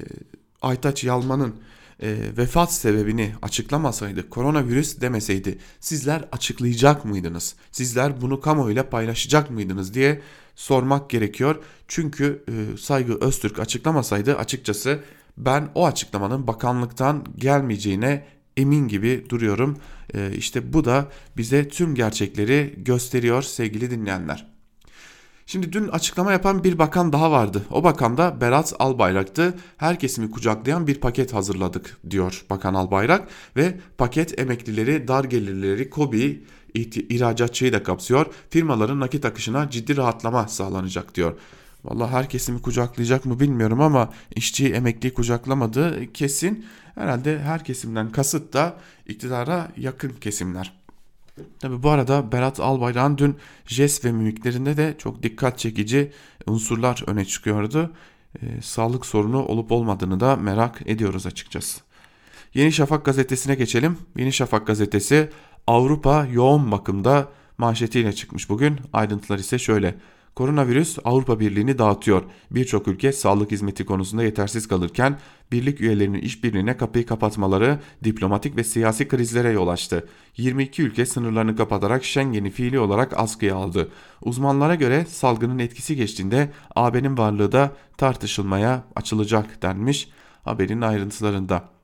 [0.62, 1.54] Aytaç Yalman'ın
[2.38, 7.54] vefat sebebini açıklamasaydı, koronavirüs demeseydi sizler açıklayacak mıydınız?
[7.72, 10.22] Sizler bunu kamuoyuyla paylaşacak mıydınız diye
[10.56, 11.56] sormak gerekiyor.
[11.88, 15.00] Çünkü e, Saygı Öztürk açıklamasaydı açıkçası
[15.36, 18.24] ben o açıklamanın bakanlıktan gelmeyeceğine
[18.56, 19.76] emin gibi duruyorum.
[20.14, 24.56] E, işte bu da bize tüm gerçekleri gösteriyor sevgili dinleyenler.
[25.48, 27.62] Şimdi dün açıklama yapan bir bakan daha vardı.
[27.70, 29.54] O bakan da Berat Albayrak'tı.
[29.76, 36.44] Her kesimi kucaklayan bir paket hazırladık diyor Bakan Albayrak ve paket emeklileri, dar gelirleri, KOBİ,
[36.84, 38.26] ihracatçıyı da kapsıyor.
[38.50, 41.34] Firmaların nakit akışına ciddi rahatlama sağlanacak diyor.
[41.84, 46.66] Vallahi her kesimi kucaklayacak mı bilmiyorum ama işçi emekliyi kucaklamadı kesin.
[46.94, 50.72] Herhalde her kesimden kasıt da iktidara yakın kesimler.
[51.58, 53.36] Tabi bu arada Berat Albayrak'ın dün
[53.66, 56.12] jest ve mimiklerinde de çok dikkat çekici
[56.46, 57.92] unsurlar öne çıkıyordu.
[58.42, 61.80] E, sağlık sorunu olup olmadığını da merak ediyoruz açıkçası.
[62.54, 63.98] Yeni Şafak gazetesine geçelim.
[64.16, 65.30] Yeni Şafak gazetesi
[65.66, 68.76] Avrupa yoğun bakımda manşetiyle çıkmış bugün.
[68.92, 69.94] Ayrıntılar ise şöyle.
[70.34, 72.22] Koronavirüs Avrupa Birliği'ni dağıtıyor.
[72.50, 75.18] Birçok ülke sağlık hizmeti konusunda yetersiz kalırken
[75.52, 80.08] birlik üyelerinin işbirliğine kapıyı kapatmaları diplomatik ve siyasi krizlere yol açtı.
[80.36, 83.88] 22 ülke sınırlarını kapatarak Schengen'i fiili olarak askıya aldı.
[84.22, 90.08] Uzmanlara göre salgının etkisi geçtiğinde AB'nin varlığı da tartışılmaya açılacak denmiş
[90.44, 91.76] haberin ayrıntılarında.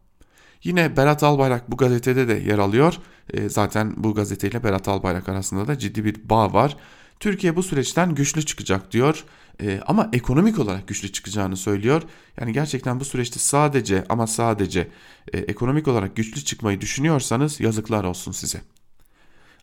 [0.64, 2.98] Yine Berat Albayrak bu gazetede de yer alıyor.
[3.30, 6.76] E, zaten bu gazeteyle Berat Albayrak arasında da ciddi bir bağ var.
[7.20, 9.24] Türkiye bu süreçten güçlü çıkacak diyor
[9.62, 12.02] e, ama ekonomik olarak güçlü çıkacağını söylüyor.
[12.40, 14.88] Yani gerçekten bu süreçte sadece ama sadece
[15.32, 18.60] e, ekonomik olarak güçlü çıkmayı düşünüyorsanız yazıklar olsun size.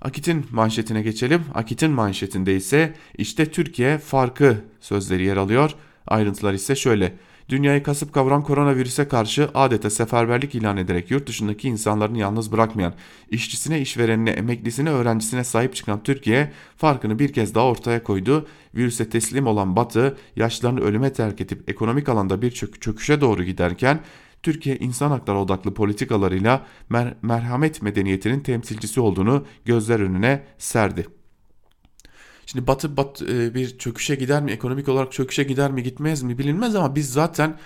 [0.01, 1.45] Akit'in manşetine geçelim.
[1.53, 5.71] Akit'in manşetinde ise işte Türkiye farkı sözleri yer alıyor.
[6.07, 7.13] Ayrıntılar ise şöyle.
[7.49, 12.93] Dünyayı kasıp kavuran koronavirüse karşı adeta seferberlik ilan ederek yurt dışındaki insanlarını yalnız bırakmayan,
[13.29, 18.47] işçisine, işverenine, emeklisine, öğrencisine sahip çıkan Türkiye farkını bir kez daha ortaya koydu.
[18.75, 23.99] Virüse teslim olan Batı, yaşlarını ölüme terk edip ekonomik alanda bir çök çöküşe doğru giderken
[24.43, 31.18] Türkiye insan hakları odaklı politikalarıyla mer merhamet medeniyetinin temsilcisi olduğunu gözler önüne serdi.
[32.51, 36.37] Şimdi Batı bat, e, bir çöküşe gider mi, ekonomik olarak çöküşe gider mi, gitmez mi
[36.37, 37.57] bilinmez ama biz zaten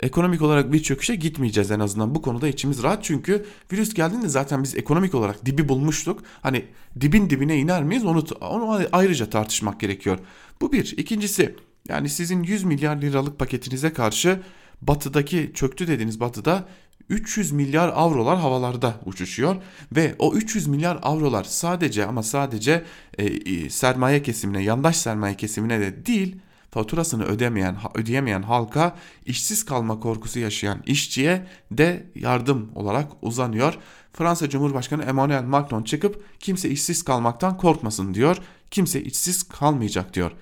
[0.00, 4.62] ekonomik olarak bir çöküşe gitmeyeceğiz en azından bu konuda içimiz rahat çünkü virüs geldiğinde zaten
[4.62, 6.22] biz ekonomik olarak dibi bulmuştuk.
[6.40, 6.64] Hani
[7.00, 10.18] dibin dibine iner miyiz onu, onu ayrıca tartışmak gerekiyor.
[10.60, 10.94] Bu bir.
[10.96, 11.56] İkincisi
[11.88, 14.40] yani sizin 100 milyar liralık paketinize karşı
[14.80, 16.68] batıdaki çöktü dediğiniz batıda
[17.08, 19.56] 300 milyar avrolar havalarda uçuşuyor
[19.96, 22.84] ve o 300 milyar avrolar sadece ama sadece
[23.18, 26.36] e, sermaye kesimine, yandaş sermaye kesimine de değil
[26.70, 33.78] faturasını ödemeyen, ödeyemeyen halka işsiz kalma korkusu yaşayan işçiye de yardım olarak uzanıyor.
[34.12, 38.36] Fransa Cumhurbaşkanı Emmanuel Macron çıkıp kimse işsiz kalmaktan korkmasın diyor.
[38.70, 40.32] Kimse işsiz kalmayacak diyor.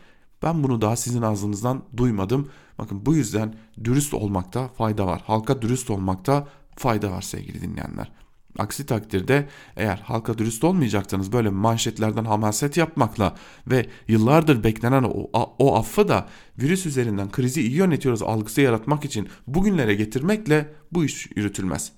[0.42, 2.49] Ben bunu daha sizin ağzınızdan duymadım.
[2.81, 5.23] Bakın bu yüzden dürüst olmakta fayda var.
[5.27, 8.12] Halka dürüst olmakta fayda var sevgili dinleyenler.
[8.59, 13.35] Aksi takdirde eğer halka dürüst olmayacaksanız böyle manşetlerden hamaset yapmakla
[13.66, 19.29] ve yıllardır beklenen o, o affı da virüs üzerinden krizi iyi yönetiyoruz algısı yaratmak için
[19.47, 21.93] bugünlere getirmekle bu iş yürütülmez.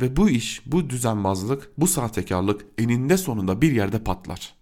[0.00, 4.57] Ve bu iş, bu düzenbazlık, bu sahtekarlık eninde sonunda bir yerde patlar.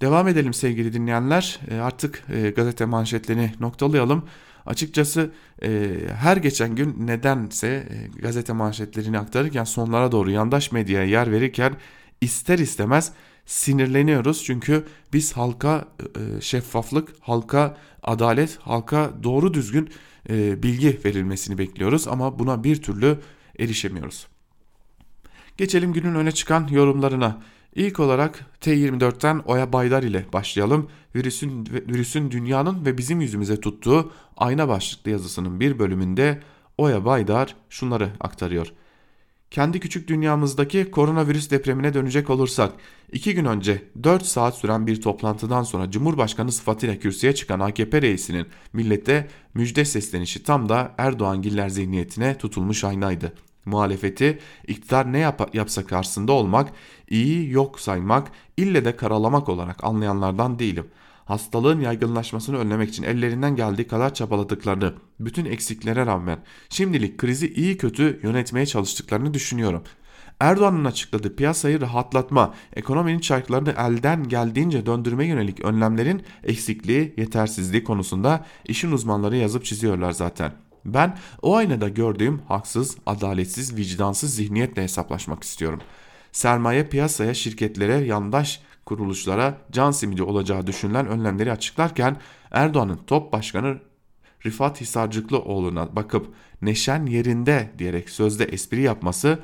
[0.00, 1.60] Devam edelim sevgili dinleyenler.
[1.70, 4.24] E, artık e, gazete manşetlerini noktalayalım.
[4.66, 5.30] Açıkçası
[5.62, 11.76] e, her geçen gün nedense e, gazete manşetlerini aktarırken sonlara doğru yandaş medyaya yer verirken
[12.20, 13.12] ister istemez
[13.46, 14.44] sinirleniyoruz.
[14.44, 19.90] Çünkü biz halka e, şeffaflık, halka adalet, halka doğru düzgün
[20.30, 23.18] e, bilgi verilmesini bekliyoruz ama buna bir türlü
[23.58, 24.26] erişemiyoruz.
[25.56, 27.42] Geçelim günün öne çıkan yorumlarına.
[27.74, 30.88] İlk olarak T24'ten Oya Baydar ile başlayalım.
[31.14, 36.40] Virüsün, virüsün dünyanın ve bizim yüzümüze tuttuğu ayna başlıklı yazısının bir bölümünde
[36.78, 38.72] Oya Baydar şunları aktarıyor.
[39.50, 42.72] Kendi küçük dünyamızdaki koronavirüs depremine dönecek olursak,
[43.12, 48.46] iki gün önce 4 saat süren bir toplantıdan sonra Cumhurbaşkanı sıfatıyla kürsüye çıkan AKP reisinin
[48.72, 53.32] millete müjde seslenişi tam da Erdoğan Giller zihniyetine tutulmuş aynaydı.
[53.64, 56.72] Muhalefeti iktidar ne yap yapsa karşısında olmak,
[57.10, 60.86] iyi yok saymak, ille de karalamak olarak anlayanlardan değilim.
[61.24, 68.20] Hastalığın yaygınlaşmasını önlemek için ellerinden geldiği kadar çabaladıklarını, bütün eksiklere rağmen şimdilik krizi iyi kötü
[68.22, 69.82] yönetmeye çalıştıklarını düşünüyorum.
[70.40, 78.92] Erdoğan'ın açıkladığı piyasayı rahatlatma, ekonominin çarklarını elden geldiğince döndürme yönelik önlemlerin eksikliği, yetersizliği konusunda işin
[78.92, 80.52] uzmanları yazıp çiziyorlar zaten.
[80.84, 85.80] Ben o aynada gördüğüm haksız, adaletsiz, vicdansız zihniyetle hesaplaşmak istiyorum.
[86.32, 92.16] Sermaye piyasaya, şirketlere, yandaş kuruluşlara can simidi olacağı düşünülen önlemleri açıklarken
[92.50, 93.78] Erdoğan'ın top başkanı
[94.46, 99.38] Rifat Hisarcıklıoğlu'na bakıp neşen yerinde diyerek sözde espri yapması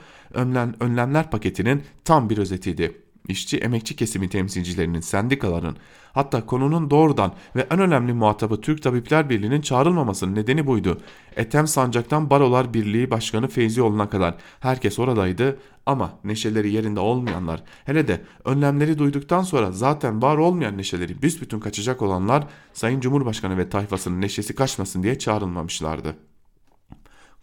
[0.81, 5.77] önlemler paketinin tam bir özetiydi işçi emekçi kesimi temsilcilerinin, sendikaların
[6.13, 11.01] hatta konunun doğrudan ve en önemli muhatabı Türk Tabipler Birliği'nin çağrılmamasının nedeni buydu.
[11.37, 18.21] Etem Sancak'tan Barolar Birliği Başkanı Feyzioğlu'na kadar herkes oradaydı ama neşeleri yerinde olmayanlar hele de
[18.45, 24.55] önlemleri duyduktan sonra zaten var olmayan neşeleri büsbütün kaçacak olanlar Sayın Cumhurbaşkanı ve tayfasının neşesi
[24.55, 26.17] kaçmasın diye çağrılmamışlardı.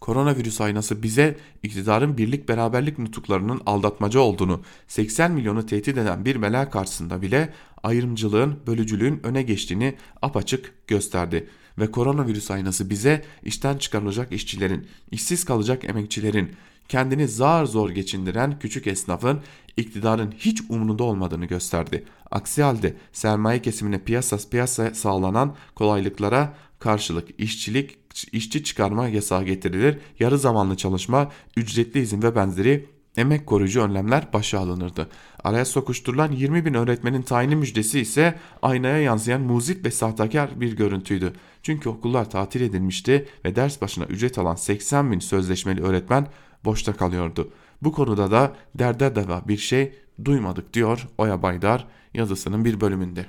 [0.04, 6.70] Koronavirüs aynası bize iktidarın birlik beraberlik nutuklarının aldatmaca olduğunu, 80 milyonu tehdit eden bir bela
[6.70, 11.48] karşısında bile ayrımcılığın, bölücülüğün öne geçtiğini apaçık gösterdi.
[11.78, 16.52] Ve koronavirüs aynası bize işten çıkarılacak işçilerin, işsiz kalacak emekçilerin,
[16.88, 19.40] kendini zar zor geçindiren küçük esnafın
[19.76, 22.04] iktidarın hiç umurunda olmadığını gösterdi.
[22.30, 30.38] Aksi halde sermaye kesimine piyasa piyasa sağlanan kolaylıklara karşılık işçilik işçi çıkarma yasağı getirilir, yarı
[30.38, 35.08] zamanlı çalışma, ücretli izin ve benzeri emek koruyucu önlemler başa alınırdı.
[35.44, 41.32] Araya sokuşturulan 20 bin öğretmenin tayini müjdesi ise aynaya yansıyan muzip ve sahtekar bir görüntüydü.
[41.62, 46.26] Çünkü okullar tatil edilmişti ve ders başına ücret alan 80 bin sözleşmeli öğretmen
[46.64, 47.50] boşta kalıyordu.
[47.82, 49.92] Bu konuda da derde deva bir şey
[50.24, 53.26] duymadık diyor Oya Baydar yazısının bir bölümünde.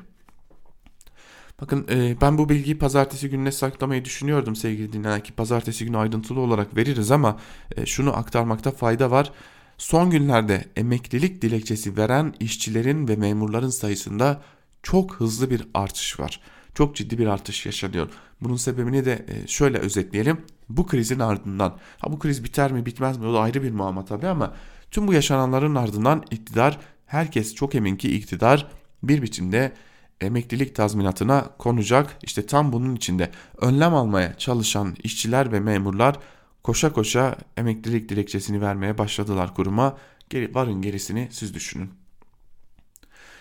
[1.61, 6.39] Bakın e, ben bu bilgiyi pazartesi gününe saklamayı düşünüyordum sevgili dinleyen ki pazartesi günü ayrıntılı
[6.39, 7.39] olarak veririz ama
[7.75, 9.31] e, şunu aktarmakta fayda var.
[9.77, 14.41] Son günlerde emeklilik dilekçesi veren işçilerin ve memurların sayısında
[14.83, 16.41] çok hızlı bir artış var.
[16.73, 18.09] Çok ciddi bir artış yaşanıyor.
[18.41, 20.37] Bunun sebebini de e, şöyle özetleyelim.
[20.69, 24.05] Bu krizin ardından, ha bu kriz biter mi bitmez mi o da ayrı bir muamma
[24.05, 24.53] tabii ama
[24.91, 28.67] tüm bu yaşananların ardından iktidar, herkes çok emin ki iktidar
[29.03, 29.73] bir biçimde
[30.21, 32.17] emeklilik tazminatına konacak.
[32.23, 36.19] İşte tam bunun içinde önlem almaya çalışan işçiler ve memurlar
[36.63, 39.97] koşa koşa emeklilik dilekçesini vermeye başladılar kuruma.
[40.29, 41.89] Geri, varın gerisini siz düşünün.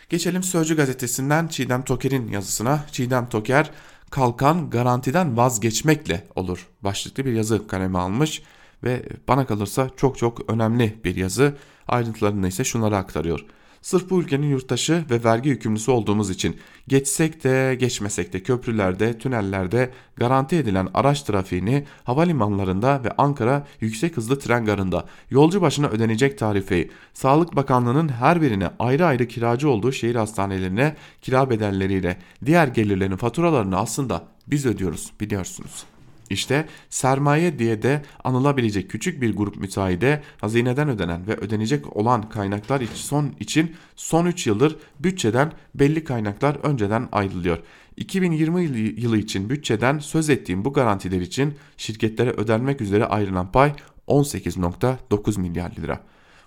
[0.09, 2.85] Geçelim Sözcü gazetesinden Çiğdem Toker'in yazısına.
[2.93, 3.70] Çiğdem Toker
[4.11, 6.68] kalkan garantiden vazgeçmekle olur.
[6.83, 8.43] Başlıklı bir yazı kaleme almış
[8.85, 11.57] ve bana kalırsa çok çok önemli bir yazı.
[11.89, 13.47] Ayrıntılarını ise şunları aktarıyor.
[13.85, 16.57] Sırf bu ülkenin yurttaşı ve vergi yükümlüsü olduğumuz için
[16.89, 24.39] geçsek de geçmesek de köprülerde, tünellerde garanti edilen araç trafiğini havalimanlarında ve Ankara yüksek hızlı
[24.39, 30.14] tren garında yolcu başına ödenecek tarifeyi, Sağlık Bakanlığı'nın her birine ayrı ayrı kiracı olduğu şehir
[30.14, 35.93] hastanelerine kira bedelleriyle diğer gelirlerin faturalarını aslında biz ödüyoruz biliyorsunuz.
[36.31, 42.83] İşte sermaye diye de anılabilecek küçük bir grup müteahhide hazineden ödenen ve ödenecek olan kaynaklar
[42.95, 47.59] son, için son 3 yıldır bütçeden belli kaynaklar önceden ayrılıyor.
[47.97, 48.62] 2020
[49.01, 53.72] yılı için bütçeden söz ettiğim bu garantiler için şirketlere ödenmek üzere ayrılan pay
[54.09, 56.01] 18.9 milyar lira.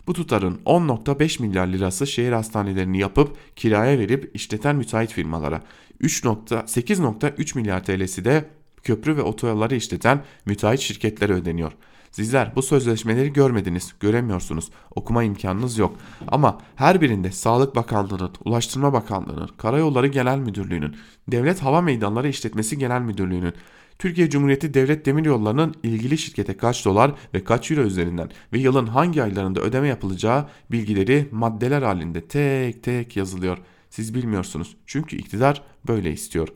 [0.07, 5.61] Bu tutarın 10.5 milyar lirası şehir hastanelerini yapıp kiraya verip işleten müteahhit firmalara,
[6.01, 8.45] 3.8.3 milyar TL'si de
[8.87, 11.71] köprü ve otoyolları işleten müteahhit şirketlere ödeniyor.
[12.11, 15.95] Sizler bu sözleşmeleri görmediniz, göremiyorsunuz, okuma imkanınız yok.
[16.27, 20.95] Ama her birinde Sağlık Bakanlığı'nın, Ulaştırma Bakanlığı'nın, Karayolları Genel Müdürlüğü'nün,
[21.27, 23.53] Devlet Hava Meydanları İşletmesi Genel Müdürlüğü'nün,
[23.99, 29.23] Türkiye Cumhuriyeti Devlet Demiryolları'nın ilgili şirkete kaç dolar ve kaç euro üzerinden ve yılın hangi
[29.23, 33.57] aylarında ödeme yapılacağı bilgileri maddeler halinde tek tek yazılıyor.
[33.89, 36.47] Siz bilmiyorsunuz çünkü iktidar böyle istiyor.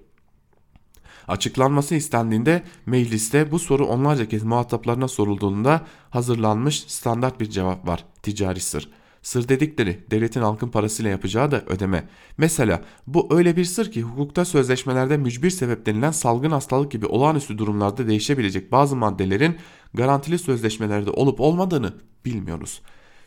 [1.28, 8.06] Açıklanması istendiğinde mecliste bu soru onlarca kez muhataplarına sorulduğunda hazırlanmış standart bir cevap var.
[8.24, 8.90] Ticari sır.
[9.22, 12.08] Sır dedikleri devletin halkın parasıyla yapacağı da ödeme.
[12.38, 17.58] Mesela bu öyle bir sır ki hukukta sözleşmelerde mücbir sebep denilen salgın hastalık gibi olağanüstü
[17.58, 19.58] durumlarda değişebilecek bazı maddelerin
[19.94, 21.94] garantili sözleşmelerde olup olmadığını
[22.26, 22.82] bilmiyoruz.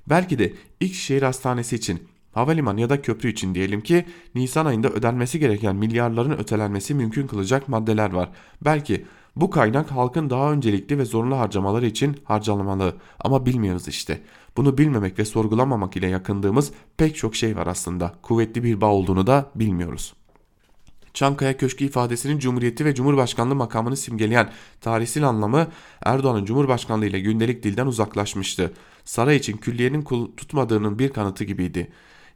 [0.07, 4.05] Belki de ilk şehir hastanesi için Havalimanı ya da köprü için diyelim ki
[4.35, 8.31] Nisan ayında ödenmesi gereken milyarların ötelenmesi mümkün kılacak maddeler var.
[8.65, 9.05] Belki
[9.37, 14.21] bu kaynak halkın daha öncelikli ve zorunlu harcamaları için harcanmalı ama bilmiyoruz işte.
[14.57, 18.13] Bunu bilmemek ve sorgulamamak ile yakındığımız pek çok şey var aslında.
[18.23, 20.15] Kuvvetli bir bağ olduğunu da bilmiyoruz.
[21.15, 25.67] Çankaya Köşkü ifadesinin Cumhuriyeti ve Cumhurbaşkanlığı makamını simgeleyen tarihsel anlamı
[26.05, 28.73] Erdoğan'ın Cumhurbaşkanlığı ile gündelik dilden uzaklaşmıştı.
[29.05, 30.03] Saray için külliyenin
[30.37, 31.93] tutmadığının bir kanıtı gibiydi.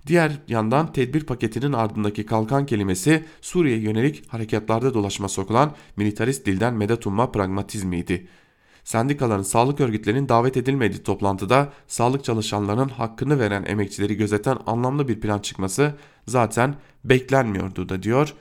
[0.06, 7.06] Diğer yandan tedbir paketinin ardındaki kalkan kelimesi Suriye yönelik harekatlarda dolaşma sokulan militarist dilden medet
[7.06, 8.28] umma pragmatizmiydi.
[8.84, 15.38] Sendikaların sağlık örgütlerinin davet edilmediği toplantıda sağlık çalışanlarının hakkını veren emekçileri gözeten anlamlı bir plan
[15.38, 15.94] çıkması
[16.26, 16.74] zaten
[17.04, 18.34] beklenmiyordu da diyor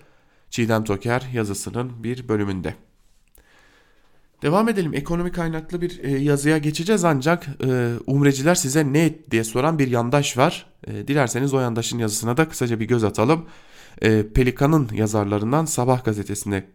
[0.50, 2.87] Çiğdem Toker yazısının bir bölümünde.
[4.42, 4.94] Devam edelim.
[4.94, 9.88] Ekonomi kaynaklı bir e, yazıya geçeceğiz ancak e, umreciler size ne et diye soran bir
[9.88, 10.66] yandaş var.
[10.88, 13.46] E, dilerseniz o yandaşın yazısına da kısaca bir göz atalım.
[14.34, 16.68] Pelikan'ın yazarlarından Sabah gazetesinde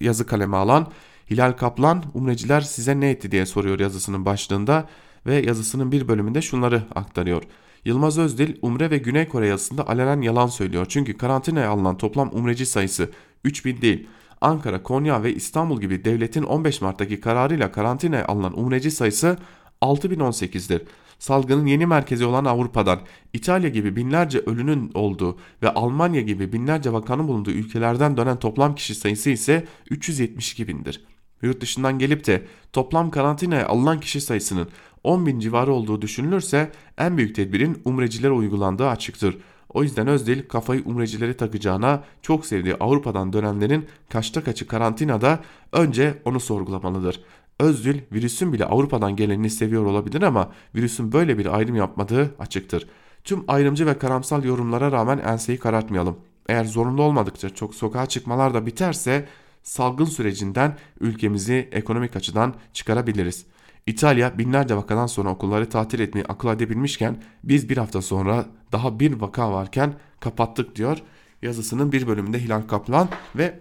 [0.00, 0.92] yazı kaleme alan
[1.30, 4.88] Hilal Kaplan umreciler size ne etti diye soruyor yazısının başlığında
[5.26, 7.42] ve yazısının bir bölümünde şunları aktarıyor.
[7.84, 10.86] Yılmaz Özdil Umre ve Güney Kore yazısında alenen yalan söylüyor.
[10.88, 13.10] Çünkü karantinaya alınan toplam umreci sayısı
[13.44, 14.06] 3000 değil
[14.46, 19.38] Ankara, Konya ve İstanbul gibi devletin 15 Mart'taki kararıyla karantinaya alınan umreci sayısı
[19.82, 20.82] 6018'dir.
[21.18, 23.00] Salgının yeni merkezi olan Avrupa'dan
[23.32, 28.94] İtalya gibi binlerce ölünün olduğu ve Almanya gibi binlerce vakanın bulunduğu ülkelerden dönen toplam kişi
[28.94, 31.04] sayısı ise 372 bindir.
[31.42, 34.68] Yurt dışından gelip de toplam karantinaya alınan kişi sayısının
[35.04, 39.38] 10 bin civarı olduğu düşünülürse en büyük tedbirin umrecilere uygulandığı açıktır.
[39.76, 45.40] O yüzden Özdil kafayı umrecilere takacağına çok sevdiği Avrupa'dan dönenlerin kaçta kaçı karantinada
[45.72, 47.24] önce onu sorgulamalıdır.
[47.60, 52.88] Özdil virüsün bile Avrupa'dan gelenini seviyor olabilir ama virüsün böyle bir ayrım yapmadığı açıktır.
[53.24, 56.16] Tüm ayrımcı ve karamsal yorumlara rağmen enseyi karartmayalım.
[56.48, 59.28] Eğer zorunlu olmadıkça çok sokağa çıkmalar da biterse
[59.62, 63.46] salgın sürecinden ülkemizi ekonomik açıdan çıkarabiliriz.
[63.86, 69.12] İtalya binlerce vakadan sonra okulları tatil etmeyi akıl edebilmişken biz bir hafta sonra daha bir
[69.12, 70.98] vaka varken kapattık diyor.
[71.42, 73.60] Yazısının bir bölümünde Hilal Kaplan ve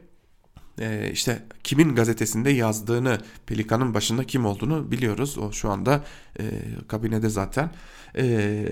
[0.80, 5.38] e, işte kimin gazetesinde yazdığını Pelikan'ın başında kim olduğunu biliyoruz.
[5.38, 6.03] O şu anda
[6.39, 6.43] e,
[6.88, 7.69] kabinede zaten.
[8.18, 8.66] E,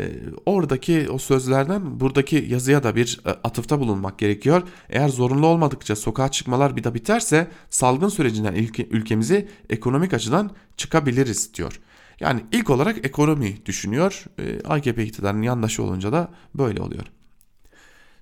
[0.45, 4.61] oradaki o sözlerden buradaki yazıya da bir e, atıfta bulunmak gerekiyor.
[4.89, 11.53] Eğer zorunlu olmadıkça sokağa çıkmalar bir de biterse salgın sürecinden ülke, ülkemizi ekonomik açıdan çıkabiliriz
[11.53, 11.79] diyor.
[12.19, 14.25] Yani ilk olarak ekonomi düşünüyor.
[14.39, 17.05] E, AKP iktidarının yandaşı olunca da böyle oluyor.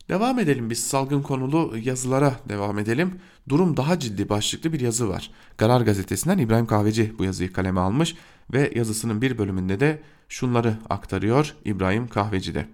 [0.09, 3.19] Devam edelim biz salgın konulu yazılara devam edelim.
[3.49, 5.32] Durum daha ciddi başlıklı bir yazı var.
[5.57, 8.15] Karar gazetesinden İbrahim Kahveci bu yazıyı kaleme almış
[8.53, 10.01] ve yazısının bir bölümünde de
[10.32, 12.67] şunları aktarıyor İbrahim Kahveci de.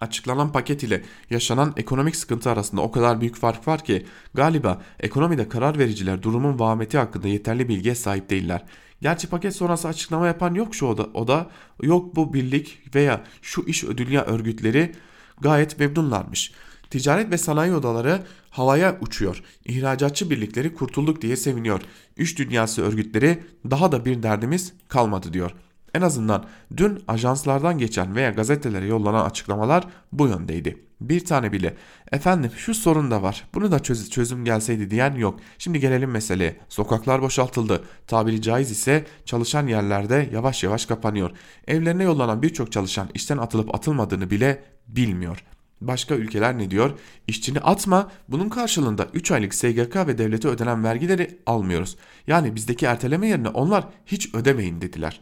[0.00, 5.48] Açıklanan paket ile yaşanan ekonomik sıkıntı arasında o kadar büyük fark var ki galiba ekonomide
[5.48, 8.64] karar vericiler durumun vahmeti hakkında yeterli bilgiye sahip değiller.
[9.02, 11.50] Gerçi paket sonrası açıklama yapan yok şu oda, oda
[11.82, 14.92] yok bu birlik veya şu iş ödülya örgütleri
[15.40, 16.52] gayet memnunlarmış.
[16.90, 19.42] Ticaret ve sanayi odaları havaya uçuyor.
[19.64, 21.80] İhracatçı birlikleri kurtulduk diye seviniyor.
[22.16, 25.52] Üç dünyası örgütleri daha da bir derdimiz kalmadı diyor.
[25.96, 26.44] En azından
[26.76, 30.78] dün ajanslardan geçen veya gazetelere yollanan açıklamalar bu yöndeydi.
[31.00, 31.76] Bir tane bile
[32.12, 35.40] efendim şu sorun da var bunu da çöz çözüm gelseydi diyen yok.
[35.58, 36.56] Şimdi gelelim meseleye.
[36.68, 37.84] Sokaklar boşaltıldı.
[38.06, 41.30] Tabiri caiz ise çalışan yerlerde yavaş yavaş kapanıyor.
[41.66, 45.44] Evlerine yollanan birçok çalışan işten atılıp atılmadığını bile bilmiyor.
[45.80, 46.90] Başka ülkeler ne diyor?
[47.26, 51.96] İşçini atma bunun karşılığında 3 aylık SGK ve devlete ödenen vergileri almıyoruz.
[52.26, 55.20] Yani bizdeki erteleme yerine onlar hiç ödemeyin dediler.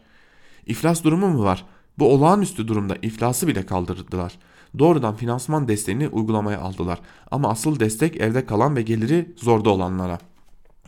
[0.65, 1.65] İflas durumu mu var?
[1.99, 4.33] Bu olağanüstü durumda iflası bile kaldırdılar.
[4.79, 6.99] Doğrudan finansman desteğini uygulamaya aldılar.
[7.31, 10.19] Ama asıl destek evde kalan ve geliri zorda olanlara.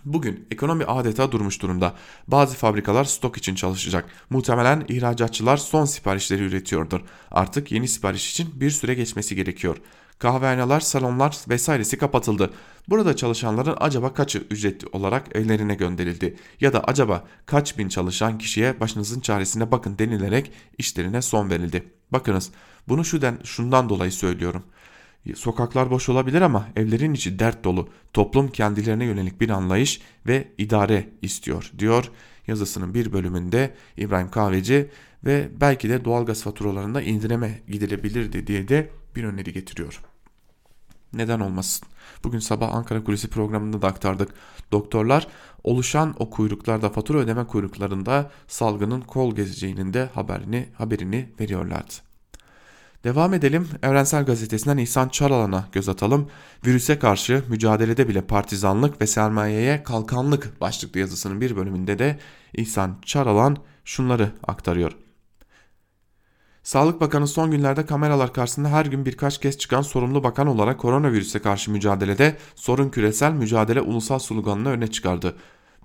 [0.05, 1.93] Bugün ekonomi adeta durmuş durumda.
[2.27, 4.05] Bazı fabrikalar stok için çalışacak.
[4.29, 7.01] Muhtemelen ihracatçılar son siparişleri üretiyordur.
[7.31, 9.77] Artık yeni sipariş için bir süre geçmesi gerekiyor.
[10.19, 12.53] Kahvehaneler, salonlar vesairesi kapatıldı.
[12.87, 16.35] Burada çalışanların acaba kaçı ücretli olarak evlerine gönderildi?
[16.61, 21.83] Ya da acaba kaç bin çalışan kişiye başınızın çaresine bakın denilerek işlerine son verildi?
[22.11, 22.51] Bakınız
[22.87, 24.63] bunu şudan, şundan dolayı söylüyorum.
[25.35, 27.89] Sokaklar boş olabilir ama evlerin içi dert dolu.
[28.13, 32.11] Toplum kendilerine yönelik bir anlayış ve idare istiyor diyor
[32.47, 34.89] yazısının bir bölümünde İbrahim Kahveci
[35.25, 40.01] ve belki de doğalgaz faturalarında indireme gidilebilirdi diye de bir öneri getiriyor.
[41.13, 41.87] Neden olmasın?
[42.23, 44.29] Bugün sabah Ankara Kulisi programında da aktardık.
[44.71, 45.27] Doktorlar
[45.63, 51.93] oluşan o kuyruklarda fatura ödeme kuyruklarında salgının kol gezeceğinin de haberini, haberini veriyorlardı.
[53.03, 53.67] Devam edelim.
[53.83, 56.29] Evrensel Gazetesi'nden İhsan Çaralan'a göz atalım.
[56.65, 62.19] Virüse karşı mücadelede bile partizanlık ve sermayeye kalkanlık başlıklı yazısının bir bölümünde de
[62.53, 65.06] İhsan Çaralan şunları aktarıyor.
[66.67, 71.39] Sağlık Bakanı son günlerde kameralar karşısında her gün birkaç kez çıkan sorumlu bakan olarak koronavirüse
[71.39, 75.35] karşı mücadelede sorun küresel mücadele ulusal sloganını öne çıkardı.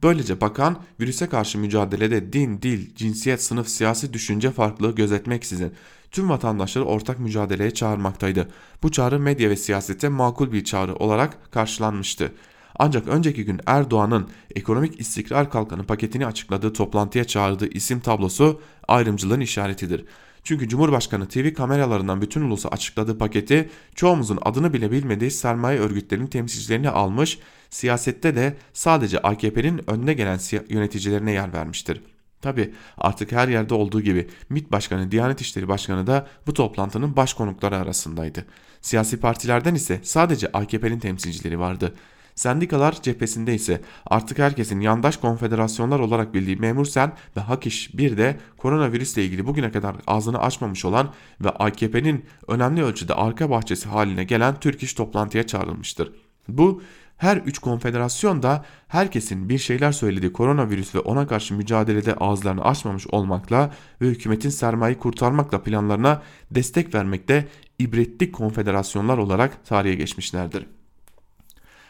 [0.02, 5.72] Böylece bakan virüse karşı mücadelede din, dil, cinsiyet, sınıf, siyasi düşünce farklılığı gözetmeksizin
[6.10, 8.48] tüm vatandaşları ortak mücadeleye çağırmaktaydı.
[8.82, 12.32] Bu çağrı medya ve siyasette makul bir çağrı olarak karşılanmıştı.
[12.78, 20.04] Ancak önceki gün Erdoğan'ın ekonomik istikrar kalkanı paketini açıkladığı toplantıya çağırdığı isim tablosu ayrımcılığın işaretidir.
[20.44, 26.90] Çünkü Cumhurbaşkanı TV kameralarından bütün ulusu açıkladığı paketi çoğumuzun adını bile bilmediği sermaye örgütlerinin temsilcilerini
[26.90, 27.38] almış,
[27.70, 30.38] siyasette de sadece AKP'nin önüne gelen
[30.68, 32.00] yöneticilerine yer vermiştir.
[32.42, 37.34] Tabi artık her yerde olduğu gibi MİT Başkanı, Diyanet İşleri Başkanı da bu toplantının baş
[37.34, 38.46] konukları arasındaydı.
[38.80, 41.94] Siyasi partilerden ise sadece AKP'nin temsilcileri vardı.
[42.34, 48.16] Sendikalar cephesinde ise artık herkesin yandaş konfederasyonlar olarak bildiği Memur Sen ve Hak İş bir
[48.16, 54.24] de koronavirüsle ilgili bugüne kadar ağzını açmamış olan ve AKP'nin önemli ölçüde arka bahçesi haline
[54.24, 56.12] gelen Türk İş toplantıya çağrılmıştır.
[56.48, 56.82] Bu
[57.16, 63.06] her üç konfederasyon da herkesin bir şeyler söylediği koronavirüs ve ona karşı mücadelede ağızlarını açmamış
[63.06, 63.70] olmakla
[64.00, 70.66] ve hükümetin sermayeyi kurtarmakla planlarına destek vermekte ibretlik konfederasyonlar olarak tarihe geçmişlerdir.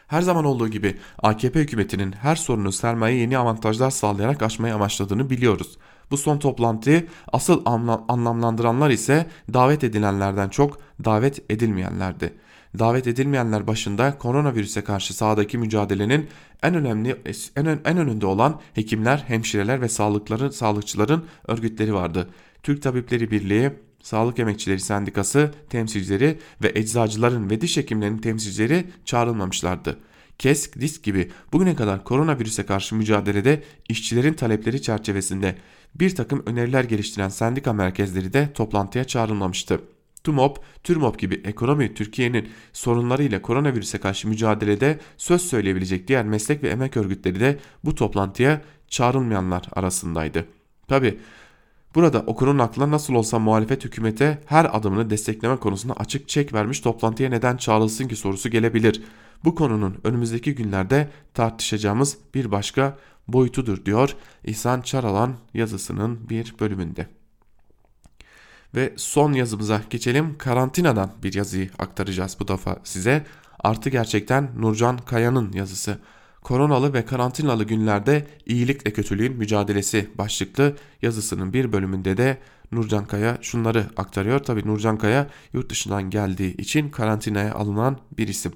[0.07, 5.79] Her zaman olduğu gibi AKP hükümetinin her sorunu sermaye yeni avantajlar sağlayarak aşmayı amaçladığını biliyoruz.
[6.11, 7.63] Bu son toplantıyı asıl
[8.09, 12.35] anlamlandıranlar ise davet edilenlerden çok davet edilmeyenlerdi.
[12.79, 16.29] Davet edilmeyenler başında koronavirüse karşı sahadaki mücadelenin
[16.63, 17.17] en önemli
[17.57, 22.29] en, en önünde olan hekimler, hemşireler ve sağlıkları, sağlıkçıların örgütleri vardı.
[22.63, 23.73] Türk Tabipleri Birliği,
[24.03, 29.99] Sağlık Emekçileri Sendikası temsilcileri ve eczacıların ve diş hekimlerinin temsilcileri çağrılmamışlardı.
[30.39, 35.57] KESK, DİSK gibi bugüne kadar koronavirüse karşı mücadelede işçilerin talepleri çerçevesinde
[35.95, 39.81] bir takım öneriler geliştiren sendika merkezleri de toplantıya çağrılmamıştı.
[40.25, 46.97] TUMOP, TÜRMOP gibi ekonomi Türkiye'nin sorunlarıyla koronavirüse karşı mücadelede söz söyleyebilecek diğer meslek ve emek
[46.97, 50.47] örgütleri de bu toplantıya çağrılmayanlar arasındaydı.
[50.89, 51.19] Tabi
[51.95, 57.29] burada okurun aklına nasıl olsa muhalefet hükümete her adımını destekleme konusunda açık çek vermiş toplantıya
[57.29, 59.03] neden çağrılsın ki sorusu gelebilir.
[59.45, 67.07] Bu konunun önümüzdeki günlerde tartışacağımız bir başka boyutudur diyor İhsan Çaralan yazısının bir bölümünde.
[68.75, 70.39] Ve son yazımıza geçelim.
[70.39, 73.27] Karantinadan bir yazıyı aktaracağız bu defa size.
[73.61, 75.99] Artı gerçekten Nurcan Kaya'nın yazısı.
[76.43, 82.39] Koronalı ve karantinalı günlerde iyilikle kötülüğün mücadelesi başlıklı yazısının bir bölümünde de
[82.73, 84.39] Nurcan Kaya şunları aktarıyor.
[84.39, 88.53] Tabi Nurcan Kaya yurt dışından geldiği için karantinaya alınan bir isim.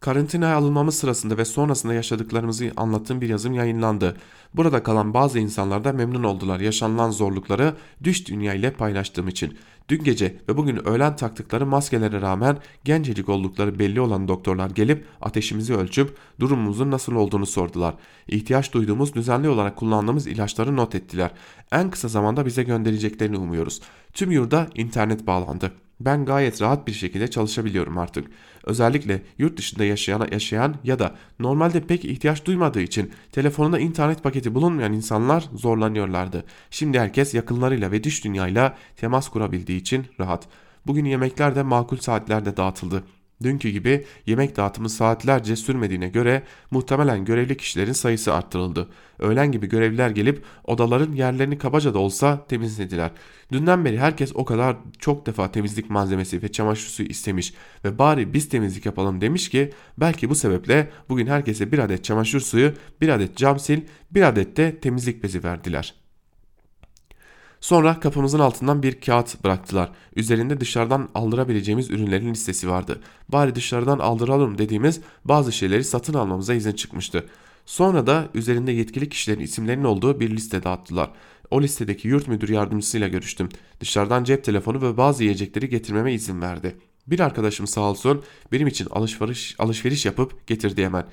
[0.00, 4.16] Karantinaya alınmamız sırasında ve sonrasında yaşadıklarımızı anlattığım bir yazım yayınlandı.
[4.54, 7.74] Burada kalan bazı insanlar da memnun oldular yaşanılan zorlukları
[8.04, 9.58] düş dünya ile paylaştığım için.
[9.88, 15.74] Dün gece ve bugün öğlen taktıkları maskelere rağmen gencecik oldukları belli olan doktorlar gelip ateşimizi
[15.74, 17.94] ölçüp durumumuzun nasıl olduğunu sordular.
[18.28, 21.30] İhtiyaç duyduğumuz düzenli olarak kullandığımız ilaçları not ettiler.
[21.72, 23.80] En kısa zamanda bize göndereceklerini umuyoruz.
[24.12, 25.72] Tüm yurda internet bağlandı.
[26.00, 28.30] Ben gayet rahat bir şekilde çalışabiliyorum artık.
[28.64, 34.54] Özellikle yurt dışında yaşayan, yaşayan ya da normalde pek ihtiyaç duymadığı için telefonunda internet paketi
[34.54, 36.44] bulunmayan insanlar zorlanıyorlardı.
[36.70, 40.48] Şimdi herkes yakınlarıyla ve dış dünyayla temas kurabildiği için rahat.
[40.86, 43.04] Bugün yemekler de makul saatlerde dağıtıldı.
[43.42, 48.88] Dünkü gibi yemek dağıtımı saatlerce sürmediğine göre muhtemelen görevli kişilerin sayısı arttırıldı.
[49.18, 53.10] Öğlen gibi görevliler gelip odaların yerlerini kabaca da olsa temizlediler.
[53.52, 58.34] Dünden beri herkes o kadar çok defa temizlik malzemesi ve çamaşır suyu istemiş ve bari
[58.34, 63.08] biz temizlik yapalım demiş ki belki bu sebeple bugün herkese bir adet çamaşır suyu, bir
[63.08, 63.80] adet cam sil,
[64.10, 65.99] bir adet de temizlik bezi verdiler.''
[67.60, 69.90] Sonra kapımızın altından bir kağıt bıraktılar.
[70.16, 73.00] Üzerinde dışarıdan aldırabileceğimiz ürünlerin listesi vardı.
[73.28, 77.26] Bari dışarıdan aldıralım dediğimiz bazı şeyleri satın almamıza izin çıkmıştı.
[77.66, 81.10] Sonra da üzerinde yetkili kişilerin isimlerinin olduğu bir liste dağıttılar.
[81.50, 83.48] O listedeki yurt müdür yardımcısıyla görüştüm.
[83.80, 86.76] Dışarıdan cep telefonu ve bazı yiyecekleri getirmeme izin verdi.
[87.06, 91.04] Bir arkadaşım sağ olsun benim için alışveriş, alışveriş yapıp getirdi hemen.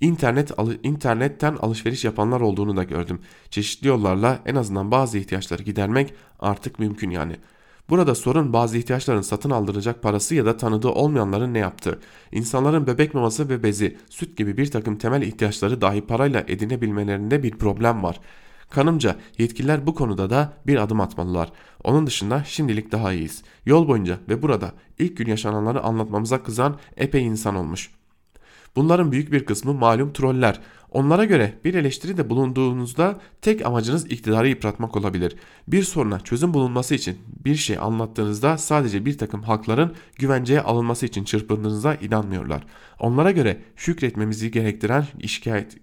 [0.00, 0.50] İnternet,
[0.82, 3.20] internetten alışveriş yapanlar olduğunu da gördüm.
[3.50, 7.36] Çeşitli yollarla en azından bazı ihtiyaçları gidermek artık mümkün yani.
[7.90, 12.00] Burada sorun bazı ihtiyaçların satın aldıracak parası ya da tanıdığı olmayanların ne yaptığı.
[12.32, 17.50] İnsanların bebek maması ve bezi, süt gibi bir takım temel ihtiyaçları dahi parayla edinebilmelerinde bir
[17.50, 18.20] problem var.
[18.70, 21.52] Kanımca yetkililer bu konuda da bir adım atmalılar.
[21.84, 23.42] Onun dışında şimdilik daha iyiyiz.
[23.66, 27.90] Yol boyunca ve burada ilk gün yaşananları anlatmamıza kızan epey insan olmuş.
[28.76, 30.60] Bunların büyük bir kısmı malum troller.
[30.90, 35.36] Onlara göre bir eleştiride bulunduğunuzda tek amacınız iktidarı yıpratmak olabilir.
[35.68, 41.24] Bir soruna çözüm bulunması için bir şey anlattığınızda sadece bir takım halkların güvenceye alınması için
[41.24, 42.66] çırpındığınıza inanmıyorlar.
[42.98, 45.76] Onlara göre şükretmemizi gerektiren şikayet,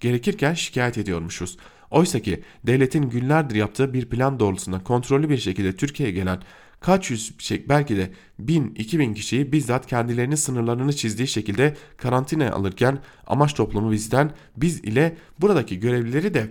[0.00, 1.56] gerekirken şikayet ediyormuşuz.
[1.90, 6.42] Oysa ki devletin günlerdir yaptığı bir plan doğrultusunda kontrollü bir şekilde Türkiye'ye gelen
[6.80, 12.52] kaç yüz şey belki de bin iki bin kişiyi bizzat kendilerinin sınırlarını çizdiği şekilde karantinaya
[12.52, 16.50] alırken amaç toplumu bizden biz ile buradaki görevlileri de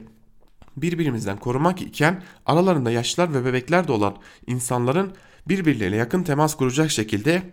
[0.78, 4.16] birbirimizden korumak iken aralarında yaşlılar ve bebekler de olan
[4.48, 5.12] insanların
[5.48, 7.44] birbirleriyle yakın temas kuracak şekilde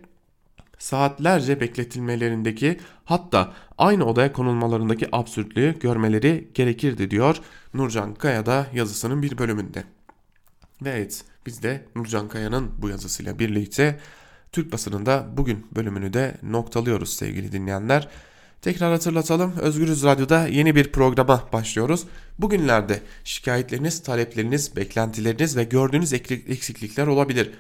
[0.78, 7.40] saatlerce bekletilmelerindeki hatta aynı odaya konulmalarındaki absürtlüğü görmeleri gerekirdi diyor
[7.74, 9.84] Nurcan Kaya da yazısının bir bölümünde.
[10.82, 14.00] Ve evet biz de Nurcan Kaya'nın bu yazısıyla birlikte
[14.52, 18.08] Türk basınında bugün bölümünü de noktalıyoruz sevgili dinleyenler.
[18.62, 19.52] Tekrar hatırlatalım.
[19.60, 22.04] Özgürüz Radyo'da yeni bir programa başlıyoruz.
[22.38, 27.50] Bugünlerde şikayetleriniz, talepleriniz, beklentileriniz ve gördüğünüz eksiklikler olabilir.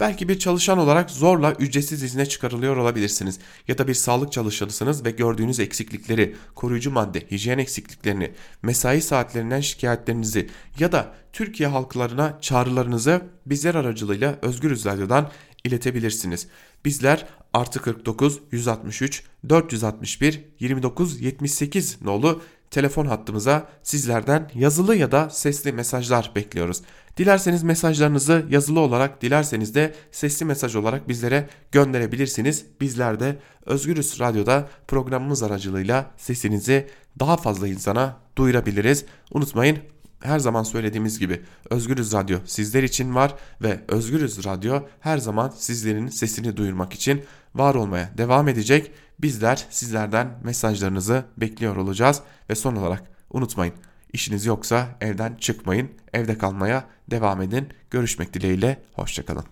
[0.00, 3.38] Belki bir çalışan olarak zorla ücretsiz izne çıkarılıyor olabilirsiniz.
[3.68, 8.32] Ya da bir sağlık çalışanısınız ve gördüğünüz eksiklikleri, koruyucu madde, hijyen eksikliklerini,
[8.62, 15.30] mesai saatlerinden şikayetlerinizi ya da Türkiye halklarına çağrılarınızı bizler aracılığıyla Özgür Radyo'dan
[15.64, 16.46] iletebilirsiniz.
[16.84, 25.72] Bizler artı 49 163 461 29 78 nolu telefon hattımıza sizlerden yazılı ya da sesli
[25.72, 26.82] mesajlar bekliyoruz.
[27.16, 32.66] Dilerseniz mesajlarınızı yazılı olarak, dilerseniz de sesli mesaj olarak bizlere gönderebilirsiniz.
[32.80, 33.36] Bizler de
[33.66, 36.88] Özgürüz Radyo'da programımız aracılığıyla sesinizi
[37.20, 39.04] daha fazla insana duyurabiliriz.
[39.32, 39.78] Unutmayın
[40.20, 46.08] her zaman söylediğimiz gibi Özgürüz Radyo sizler için var ve Özgürüz Radyo her zaman sizlerin
[46.08, 47.22] sesini duyurmak için
[47.54, 48.92] var olmaya devam edecek.
[49.18, 53.74] Bizler sizlerden mesajlarınızı bekliyor olacağız ve son olarak unutmayın
[54.14, 57.68] işiniz yoksa evden çıkmayın, evde kalmaya devam edin.
[57.90, 59.44] Görüşmek dileğiyle, hoşçakalın.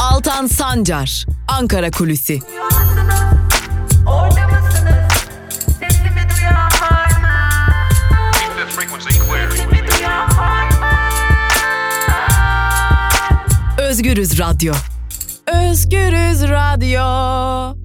[0.00, 2.40] Altan Sancar, Ankara Kulüsi.
[13.78, 14.74] Özgürüz Radyo.
[15.54, 17.83] Özgürüz Radyo.